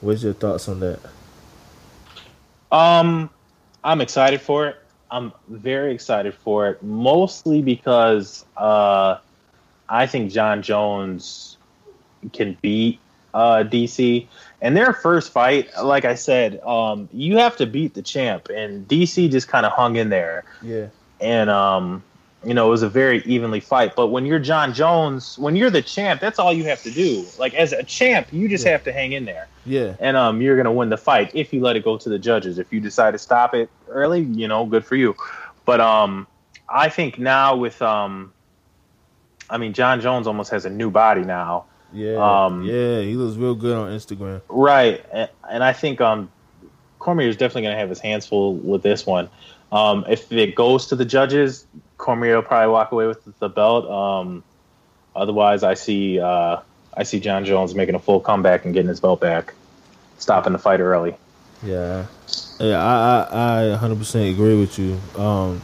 What's 0.00 0.22
your 0.22 0.34
thoughts 0.34 0.68
on 0.68 0.78
that? 0.78 1.00
Um, 2.70 3.28
I'm 3.82 4.00
excited 4.00 4.40
for 4.40 4.68
it. 4.68 4.76
I'm 5.10 5.32
very 5.48 5.92
excited 5.92 6.32
for 6.32 6.68
it, 6.68 6.80
mostly 6.80 7.60
because 7.60 8.44
uh, 8.56 9.18
I 9.88 10.06
think 10.06 10.30
Jon 10.30 10.62
Jones 10.62 11.56
can 12.32 12.56
beat 12.62 13.00
uh, 13.32 13.64
DC. 13.64 14.28
And 14.64 14.74
their 14.74 14.94
first 14.94 15.30
fight, 15.30 15.68
like 15.82 16.06
I 16.06 16.14
said, 16.14 16.58
um, 16.62 17.06
you 17.12 17.36
have 17.36 17.54
to 17.58 17.66
beat 17.66 17.92
the 17.92 18.00
champ, 18.00 18.48
and 18.48 18.88
DC 18.88 19.30
just 19.30 19.46
kind 19.46 19.66
of 19.66 19.72
hung 19.72 19.96
in 19.96 20.08
there. 20.08 20.44
Yeah. 20.62 20.86
and 21.20 21.50
um, 21.50 22.02
you 22.46 22.52
know, 22.54 22.66
it 22.66 22.70
was 22.70 22.82
a 22.82 22.88
very 22.88 23.22
evenly 23.24 23.60
fight. 23.60 23.94
But 23.94 24.08
when 24.08 24.24
you're 24.26 24.38
Jon 24.38 24.72
Jones, 24.74 25.38
when 25.38 25.54
you're 25.54 25.70
the 25.70 25.80
champ, 25.82 26.20
that's 26.20 26.38
all 26.38 26.52
you 26.52 26.64
have 26.64 26.82
to 26.82 26.90
do. 26.90 27.24
Like 27.38 27.52
as 27.54 27.72
a 27.72 27.82
champ, 27.82 28.28
you 28.32 28.48
just 28.48 28.64
Yeah. 28.64 28.72
have 28.72 28.84
to 28.84 28.92
hang 28.92 29.12
in 29.12 29.26
there, 29.26 29.48
Yeah. 29.66 29.96
and 30.00 30.16
um, 30.16 30.40
you're 30.40 30.56
gonna 30.56 30.72
win 30.72 30.88
the 30.88 30.96
fight 30.96 31.30
if 31.34 31.52
you 31.52 31.60
let 31.60 31.76
it 31.76 31.84
go 31.84 31.98
to 31.98 32.08
the 32.08 32.18
judges. 32.18 32.58
If 32.58 32.72
you 32.72 32.80
decide 32.80 33.10
to 33.12 33.18
stop 33.18 33.54
it 33.54 33.68
early, 33.90 34.20
you 34.22 34.48
know, 34.48 34.64
good 34.64 34.84
for 34.86 34.96
you. 34.96 35.14
But 35.66 35.80
um, 35.82 36.26
I 36.70 36.88
think 36.88 37.18
now 37.18 37.54
with 37.56 37.80
um, 37.82 38.32
I 39.50 39.58
mean, 39.58 39.74
Jon 39.74 40.00
Jones 40.00 40.26
almost 40.26 40.50
has 40.52 40.64
a 40.64 40.70
new 40.70 40.90
body 40.90 41.22
now. 41.22 41.66
Yeah. 41.94 42.16
Um, 42.16 42.64
yeah. 42.64 43.00
He 43.00 43.14
looks 43.14 43.36
real 43.36 43.54
good 43.54 43.76
on 43.76 43.90
Instagram. 43.90 44.42
Right, 44.48 45.04
and, 45.12 45.30
and 45.50 45.64
I 45.64 45.72
think 45.72 46.00
um, 46.00 46.30
Cormier 46.98 47.28
is 47.28 47.36
definitely 47.36 47.62
going 47.62 47.74
to 47.74 47.78
have 47.78 47.88
his 47.88 48.00
hands 48.00 48.26
full 48.26 48.54
with 48.54 48.82
this 48.82 49.06
one. 49.06 49.28
Um, 49.72 50.04
if 50.08 50.30
it 50.30 50.54
goes 50.54 50.86
to 50.88 50.96
the 50.96 51.04
judges, 51.04 51.66
Cormier 51.98 52.36
will 52.36 52.42
probably 52.42 52.72
walk 52.72 52.92
away 52.92 53.06
with 53.06 53.24
the 53.38 53.48
belt. 53.48 53.88
Um, 53.90 54.44
otherwise, 55.16 55.62
I 55.62 55.74
see 55.74 56.20
uh, 56.20 56.58
I 56.96 57.02
see 57.02 57.20
Jon 57.20 57.44
Jones 57.44 57.74
making 57.74 57.94
a 57.94 57.98
full 57.98 58.20
comeback 58.20 58.64
and 58.64 58.74
getting 58.74 58.88
his 58.88 59.00
belt 59.00 59.20
back, 59.20 59.54
stopping 60.18 60.52
the 60.52 60.58
fight 60.58 60.80
early. 60.80 61.16
Yeah. 61.62 62.06
Yeah. 62.60 62.82
I 62.82 63.28
I 63.30 63.74
I 63.74 63.78
100% 63.78 64.32
agree 64.32 64.58
with 64.58 64.78
you. 64.78 64.98
Um, 65.16 65.60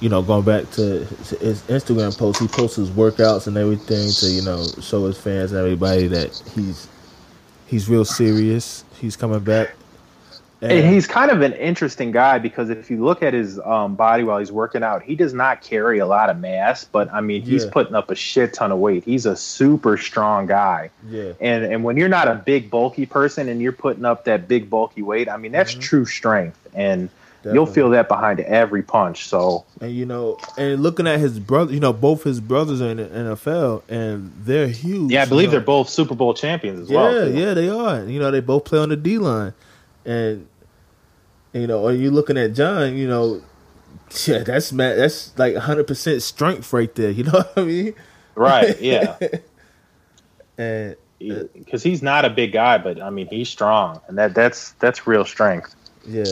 you 0.00 0.08
know, 0.08 0.22
going 0.22 0.44
back 0.44 0.70
to 0.72 1.04
his 1.04 1.62
Instagram 1.68 2.16
post, 2.16 2.40
he 2.40 2.48
posts 2.48 2.76
his 2.76 2.90
workouts 2.90 3.46
and 3.46 3.56
everything 3.56 4.10
to 4.10 4.26
you 4.30 4.42
know 4.42 4.64
show 4.80 5.04
his 5.06 5.18
fans 5.18 5.52
and 5.52 5.60
everybody 5.60 6.06
that 6.08 6.42
he's 6.54 6.88
he's 7.66 7.88
real 7.88 8.04
serious. 8.04 8.84
He's 8.98 9.16
coming 9.16 9.40
back. 9.40 9.74
And 10.62 10.92
he's 10.92 11.06
kind 11.06 11.30
of 11.30 11.40
an 11.40 11.54
interesting 11.54 12.10
guy 12.10 12.38
because 12.38 12.68
if 12.68 12.90
you 12.90 13.02
look 13.02 13.22
at 13.22 13.32
his 13.32 13.58
um, 13.60 13.94
body 13.94 14.24
while 14.24 14.36
he's 14.38 14.52
working 14.52 14.82
out, 14.82 15.02
he 15.02 15.14
does 15.14 15.32
not 15.32 15.62
carry 15.62 16.00
a 16.00 16.06
lot 16.06 16.28
of 16.28 16.38
mass, 16.38 16.84
but 16.84 17.10
I 17.10 17.22
mean, 17.22 17.40
he's 17.40 17.64
Yeah. 17.64 17.70
putting 17.72 17.94
up 17.94 18.10
a 18.10 18.14
shit 18.14 18.52
ton 18.52 18.70
of 18.70 18.78
weight. 18.78 19.02
He's 19.04 19.24
a 19.24 19.36
super 19.36 19.96
strong 19.96 20.44
guy. 20.44 20.90
yeah. 21.08 21.32
And 21.40 21.64
and 21.64 21.82
when 21.82 21.96
you're 21.96 22.10
not 22.10 22.28
a 22.28 22.34
big 22.34 22.70
bulky 22.70 23.06
person 23.06 23.48
and 23.48 23.62
you're 23.62 23.72
putting 23.72 24.04
up 24.04 24.26
that 24.26 24.48
big 24.48 24.68
bulky 24.68 25.00
weight, 25.00 25.30
I 25.30 25.38
mean 25.38 25.52
that's 25.52 25.74
Mhm. 25.74 25.80
true 25.80 26.04
strength, 26.04 26.58
and 26.74 27.08
you'll 27.44 27.66
feel 27.66 27.90
that 27.90 28.08
behind 28.08 28.40
every 28.40 28.82
punch. 28.82 29.26
So 29.26 29.64
And 29.80 29.92
you 29.92 30.04
know, 30.06 30.38
and 30.58 30.82
looking 30.82 31.06
at 31.06 31.18
his 31.20 31.38
brother, 31.38 31.72
you 31.72 31.80
know, 31.80 31.92
both 31.92 32.24
his 32.24 32.40
brothers 32.40 32.80
are 32.82 32.90
in 32.90 32.96
the 32.98 33.04
NFL, 33.06 33.82
and 33.88 34.32
they're 34.38 34.68
huge. 34.68 35.10
yeah, 35.12 35.20
I 35.20 35.24
you 35.24 35.28
believe 35.30 35.46
know. 35.48 35.52
they're 35.52 35.60
both 35.60 35.88
Super 35.88 36.14
Bowl 36.14 36.34
champions 36.34 36.80
as 36.80 36.90
Yeah, 36.90 36.96
well. 37.00 37.12
too. 37.26 37.38
yeah, 37.38 37.54
they 37.54 37.68
are. 37.68 38.04
You 38.04 38.18
know, 38.20 38.30
they 38.30 38.40
both 38.40 38.64
play 38.64 38.78
on 38.78 38.88
the 38.90 38.96
D 38.96 39.18
line, 39.18 39.54
and 40.04 40.46
you 41.52 41.66
know, 41.66 41.86
are 41.86 41.92
you 41.92 42.10
looking 42.10 42.36
at 42.36 42.52
Jon? 42.54 42.96
You 42.96 43.08
know, 43.08 43.42
yeah, 44.26 44.42
that's 44.44 44.72
ma- 44.72 44.94
that's 44.94 45.36
like 45.38 45.56
hundred 45.56 45.86
percent 45.86 46.22
strength 46.22 46.72
right 46.72 46.94
there. 46.94 47.10
You 47.20 47.24
know 47.24 47.32
what 47.32 47.52
I 47.56 47.62
mean? 47.64 47.94
right. 48.34 48.78
Yeah, 48.80 49.16
And 50.58 50.96
because 51.18 51.84
uh, 51.84 51.88
he's 51.88 52.02
not 52.02 52.24
a 52.24 52.30
big 52.30 52.52
guy, 52.52 52.78
but 52.78 53.00
I 53.00 53.10
mean 53.10 53.26
he's 53.28 53.48
strong, 53.48 54.00
and 54.08 54.18
that 54.18 54.34
that's 54.34 54.72
that's 54.72 55.06
real 55.06 55.24
strength. 55.24 55.74
yeah, 56.06 56.24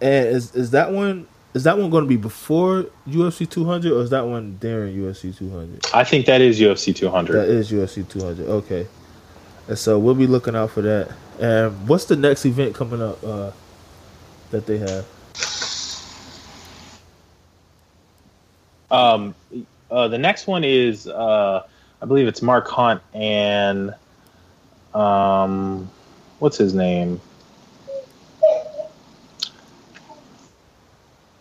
and 0.00 0.28
is 0.28 0.54
is 0.54 0.70
that 0.70 0.92
one? 0.92 1.26
Is 1.54 1.64
that 1.64 1.78
one 1.78 1.90
going 1.90 2.04
to 2.04 2.08
be 2.08 2.16
before 2.16 2.86
UFC 3.08 3.48
200 3.48 3.90
or 3.92 4.02
is 4.02 4.10
that 4.10 4.26
one 4.26 4.58
during 4.60 4.94
UFC 4.96 5.36
200? 5.36 5.86
I 5.94 6.04
think 6.04 6.26
that 6.26 6.40
is 6.40 6.60
UFC 6.60 6.94
200. 6.94 7.32
That 7.32 7.48
is 7.48 7.72
UFC 7.72 8.06
200. 8.06 8.46
Okay. 8.46 8.86
And 9.66 9.78
so 9.78 9.98
we'll 9.98 10.14
be 10.14 10.26
looking 10.26 10.54
out 10.54 10.70
for 10.70 10.82
that. 10.82 11.10
And 11.40 11.88
what's 11.88 12.04
the 12.04 12.16
next 12.16 12.44
event 12.44 12.74
coming 12.74 13.02
up 13.02 13.22
uh, 13.24 13.50
that 14.50 14.66
they 14.66 14.78
have? 14.78 15.06
Um, 18.90 19.34
uh, 19.90 20.08
the 20.08 20.18
next 20.18 20.46
one 20.46 20.64
is, 20.64 21.06
uh, 21.06 21.66
I 22.00 22.06
believe 22.06 22.28
it's 22.28 22.42
Mark 22.42 22.68
Hunt 22.68 23.02
and, 23.12 23.94
um, 24.94 25.90
what's 26.38 26.56
his 26.56 26.74
name? 26.74 27.20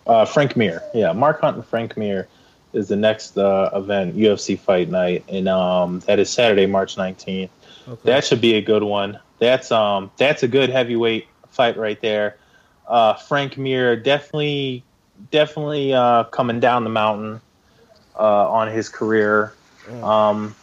Uh, 0.08 0.26
Frank 0.26 0.56
Mir. 0.56 0.82
Yeah, 0.94 1.12
Mark 1.14 1.42
Hunt 1.42 1.58
and 1.58 1.66
Frank 1.66 1.98
Mir 1.98 2.28
is 2.74 2.88
the 2.88 2.96
next 2.96 3.38
uh, 3.38 3.70
event, 3.74 4.16
UFC 4.16 4.58
Fight 4.58 4.90
Night, 4.90 5.24
and 5.28 5.48
um, 5.48 6.00
that 6.02 6.20
is 6.20 6.30
Saturday, 6.30 6.66
March 6.66 6.98
nineteenth. 6.98 7.52
Okay. 7.88 8.02
That 8.12 8.26
should 8.26 8.42
be 8.42 8.54
a 8.56 8.62
good 8.62 8.84
one. 8.84 9.20
That's 9.40 9.72
um, 9.72 10.12
that's 10.18 10.44
a 10.44 10.48
good 10.48 10.70
heavyweight 10.70 11.28
fight 11.50 11.78
right 11.78 12.00
there. 12.02 12.38
Uh, 12.88 13.14
Frank 13.16 13.58
Mir 13.58 13.96
definitely, 13.98 14.84
definitely 15.32 15.94
uh, 15.94 16.24
coming 16.26 16.60
down 16.60 16.84
the 16.84 16.90
mountain 16.90 17.42
uh, 18.18 18.50
on 18.52 18.70
his 18.70 18.90
career, 18.90 19.54
Mm. 19.90 20.04
um, 20.04 20.56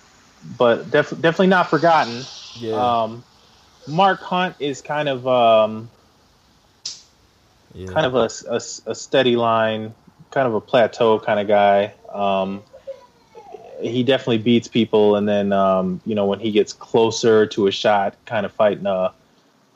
but 0.58 0.90
def- 0.90 1.10
definitely 1.20 1.46
not 1.46 1.68
forgotten. 1.70 2.22
yeah. 2.56 2.74
Um, 3.02 3.24
Mark 3.86 4.20
Hunt 4.20 4.56
is 4.60 4.80
kind 4.82 5.08
of 5.08 5.26
um, 5.26 5.88
yeah. 7.74 7.88
kind 7.88 8.06
of 8.06 8.14
a, 8.14 8.30
a, 8.48 8.60
a 8.90 8.94
steady 8.94 9.36
line, 9.36 9.94
kind 10.30 10.46
of 10.46 10.54
a 10.54 10.60
plateau 10.60 11.18
kind 11.18 11.40
of 11.40 11.48
guy. 11.48 11.92
Um, 12.12 12.62
he 13.80 14.02
definitely 14.02 14.38
beats 14.38 14.68
people, 14.68 15.16
and 15.16 15.28
then 15.28 15.52
um, 15.52 16.00
you 16.06 16.14
know 16.14 16.26
when 16.26 16.40
he 16.40 16.50
gets 16.50 16.72
closer 16.72 17.46
to 17.46 17.66
a 17.66 17.72
shot, 17.72 18.16
kind 18.24 18.46
of 18.46 18.52
fighting 18.52 18.86
a, 18.86 19.12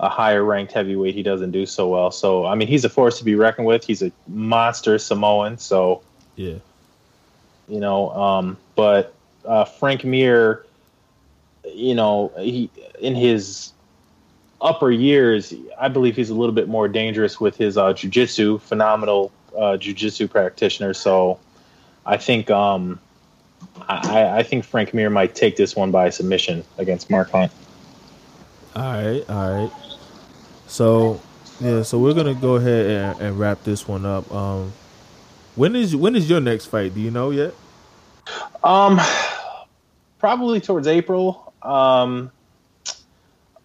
a 0.01 0.09
higher 0.09 0.45
ranked 0.45 0.73
heavyweight, 0.73 1.15
he 1.15 1.23
doesn't 1.23 1.51
do 1.51 1.67
so 1.67 1.89
well. 1.89 2.11
So 2.11 2.47
I 2.47 2.55
mean, 2.55 2.69
he's 2.69 2.85
a 2.85 2.89
force 2.89 3.19
to 3.19 3.25
be 3.25 3.35
reckoned 3.35 3.67
with. 3.67 3.85
He's 3.85 4.03
a 4.03 4.13
monster 4.29 4.99
Samoan, 4.99 5.59
so 5.59 6.03
yeah. 6.37 6.55
you 7.69 7.81
know. 7.81 8.11
Um, 8.11 8.57
but 8.77 9.15
uh, 9.45 9.65
Frank 9.65 10.05
Mir, 10.05 10.65
you 11.75 11.95
know, 11.95 12.33
he 12.39 12.71
in 13.01 13.15
his 13.15 13.73
upper 14.61 14.91
years, 14.91 15.55
I 15.79 15.89
believe 15.89 16.17
he's 16.17 16.31
a 16.31 16.35
little 16.35 16.55
bit 16.55 16.69
more 16.69 16.89
dangerous 16.89 17.41
with 17.41 17.57
his 17.57 17.77
uh, 17.77 17.93
jujitsu. 17.93 18.61
Phenomenal 18.61 19.33
uh, 19.57 19.77
jujitsu 19.77 20.29
practitioner. 20.31 20.95
So 20.95 21.39
I 22.05 22.17
think 22.17 22.51
um, 22.51 22.99
I, 23.89 24.39
I 24.39 24.43
think 24.43 24.65
Frank 24.65 24.95
Mir 24.95 25.11
might 25.11 25.35
take 25.35 25.57
this 25.57 25.77
one 25.77 25.91
by 25.91 26.11
submission 26.11 26.65
against 26.79 27.11
Mark 27.11 27.31
Hunt. 27.31 27.53
All 28.75 28.83
right. 28.83 29.25
All 29.29 29.51
right. 29.51 29.73
So 30.67 31.21
yeah. 31.61 31.83
So 31.83 31.99
we're 31.99 32.15
gonna 32.15 32.35
go 32.35 32.57
ahead 32.57 32.87
and, 32.87 33.21
and 33.21 33.39
wrap 33.39 33.65
this 33.65 33.89
one 33.89 34.05
up. 34.05 34.31
Um, 34.33 34.73
when 35.57 35.75
is 35.75 35.97
when 35.97 36.15
is 36.15 36.29
your 36.29 36.41
next 36.41 36.67
fight? 36.67 36.95
Do 36.95 37.01
you 37.01 37.11
know 37.11 37.31
yet? 37.31 37.55
Um, 38.63 39.01
probably 40.19 40.61
towards 40.61 40.87
April. 40.87 41.53
Um, 41.63 42.31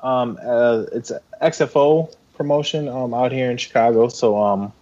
um, 0.04 0.38
uh, 0.44 0.84
it's 0.92 1.12
XFO 1.42 2.14
promotion 2.36 2.88
um, 2.88 3.14
out 3.14 3.32
here 3.32 3.50
in 3.50 3.58
Chicago, 3.58 4.10
so 4.10 4.42
um, 4.42 4.74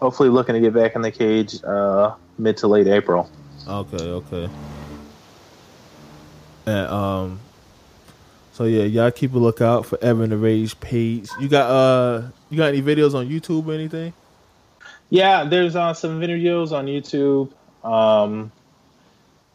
hopefully 0.00 0.28
looking 0.28 0.54
to 0.54 0.60
get 0.60 0.74
back 0.74 0.94
in 0.94 1.02
the 1.02 1.10
cage 1.10 1.62
uh, 1.64 2.14
mid 2.38 2.56
to 2.58 2.68
late 2.68 2.86
April. 2.86 3.28
Okay. 3.66 3.96
Okay. 3.96 4.50
And 6.66 6.86
um, 6.86 7.40
so 8.52 8.64
yeah, 8.64 8.84
y'all 8.84 9.10
keep 9.10 9.34
a 9.34 9.38
lookout 9.38 9.86
for 9.86 9.98
Evan 10.02 10.30
the 10.30 10.36
Rage 10.36 10.78
page. 10.80 11.28
You 11.40 11.48
got 11.48 11.70
uh, 11.70 12.28
you 12.50 12.58
got 12.58 12.68
any 12.68 12.82
videos 12.82 13.14
on 13.14 13.28
YouTube 13.28 13.66
or 13.66 13.72
anything? 13.72 14.12
Yeah, 15.08 15.44
there's 15.44 15.74
uh, 15.74 15.94
some 15.94 16.20
videos 16.20 16.72
on 16.72 16.86
YouTube. 16.86 17.50
Um, 17.84 18.52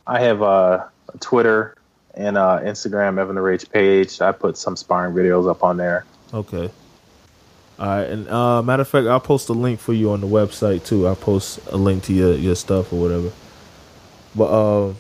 I 0.08 0.20
have 0.20 0.42
uh, 0.42 0.86
a 1.14 1.18
Twitter 1.20 1.76
and 2.16 2.38
uh, 2.38 2.60
Instagram 2.64 3.20
Evan 3.20 3.36
the 3.36 3.42
Rage 3.42 3.70
page. 3.70 4.22
I 4.22 4.32
put 4.32 4.58
some 4.58 4.76
sparring 4.76 5.14
videos 5.14 5.48
up 5.50 5.64
on 5.64 5.78
there. 5.78 6.06
Okay. 6.34 6.72
All 7.78 7.88
right, 7.88 8.04
and 8.04 8.30
uh, 8.30 8.62
matter 8.62 8.84
of 8.84 8.88
fact, 8.88 9.06
I'll 9.08 9.20
post 9.20 9.50
a 9.50 9.54
link 9.54 9.82
for 9.82 9.92
you 9.92 10.12
on 10.12 10.22
the 10.22 10.28
website 10.28 10.86
too. 10.86 11.08
I'll 11.08 11.18
post 11.18 11.60
a 11.72 11.78
link 11.78 12.06
to 12.06 12.14
your, 12.14 12.34
your 12.36 12.56
stuff 12.56 12.94
or 12.94 13.02
whatever. 13.02 13.34
But 14.34 14.46
uh, 14.46 14.94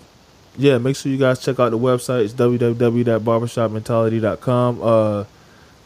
yeah, 0.57 0.77
make 0.77 0.97
sure 0.97 1.11
you 1.11 1.17
guys 1.17 1.39
check 1.39 1.59
out 1.59 1.71
the 1.71 1.79
website. 1.79 2.25
It's 2.25 2.33
www.barbershopmentality.com. 2.33 4.81
Uh, 4.81 5.23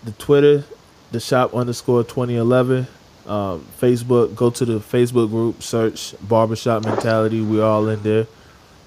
the 0.04 0.12
Twitter, 0.14 0.64
the 1.12 1.20
shop 1.20 1.54
underscore 1.54 2.04
2011. 2.04 2.88
Um, 3.28 3.68
Facebook, 3.80 4.34
go 4.36 4.50
to 4.50 4.66
the 4.66 4.80
Facebook 4.80 5.30
group, 5.30 5.62
search 5.62 6.16
Barbershop 6.28 6.86
Mentality. 6.86 7.42
We're 7.42 7.64
all 7.64 7.88
in 7.88 8.02
there. 8.02 8.26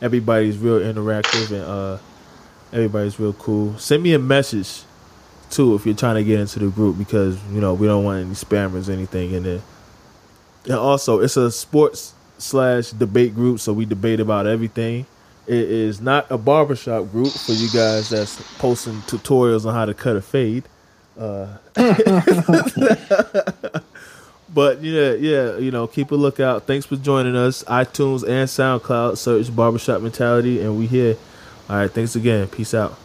Everybody's 0.01 0.59
real 0.59 0.81
interactive 0.81 1.53
and 1.53 1.63
uh, 1.63 1.99
everybody's 2.73 3.21
real 3.21 3.35
cool. 3.35 3.79
Send 3.79 4.03
me 4.03 4.15
a 4.15 4.19
message 4.19 4.83
too 5.51 5.75
if 5.75 5.85
you're 5.85 5.95
trying 5.95 6.17
to 6.17 6.25
get 6.25 6.41
into 6.41 6.59
the 6.59 6.69
group 6.69 6.99
because 6.99 7.39
you 7.53 7.61
know 7.61 7.75
we 7.75 7.87
don't 7.87 8.05
want 8.05 8.25
any 8.25 8.35
spammers 8.35 8.89
or 8.89 8.93
anything 8.93 9.33
in 9.33 9.43
there. 9.43 9.61
And 10.65 10.75
also, 10.75 11.21
it's 11.21 11.37
a 11.37 11.51
sports 11.51 12.15
slash 12.39 12.91
debate 12.91 13.35
group, 13.35 13.61
so 13.61 13.73
we 13.73 13.85
debate 13.85 14.21
about 14.21 14.47
everything. 14.47 15.07
It 15.47 15.57
is 15.57 16.01
not 16.01 16.31
a 16.31 16.39
barbershop 16.39 17.11
group 17.11 17.33
for 17.33 17.53
you 17.53 17.69
guys 17.71 18.11
that's 18.11 18.41
posting 18.59 18.95
tutorials 19.03 19.67
on 19.67 19.75
how 19.75 19.87
to 19.87 19.95
cut 19.95 20.17
a 20.17 20.23
fade. 20.23 20.65
Uh, 21.19 21.49
but 24.55 24.81
yeah, 24.83 25.13
yeah, 25.15 25.59
you 25.59 25.73
know, 25.73 25.89
keep 25.89 26.13
a 26.13 26.15
lookout. 26.15 26.67
Thanks 26.67 26.87
for 26.87 26.97
joining 26.97 27.35
us. 27.35 27.65
iTunes 27.65 28.23
and 28.23 28.49
SoundCloud, 28.49 29.19
search 29.19 29.55
Barbershop 29.55 30.01
Mentality, 30.01 30.61
and 30.61 30.79
we 30.79 30.87
here. 30.87 31.17
All 31.69 31.77
right, 31.77 31.91
thanks 31.91 32.17
again. 32.17 32.49
Peace 32.49 32.75
out. 32.75 32.97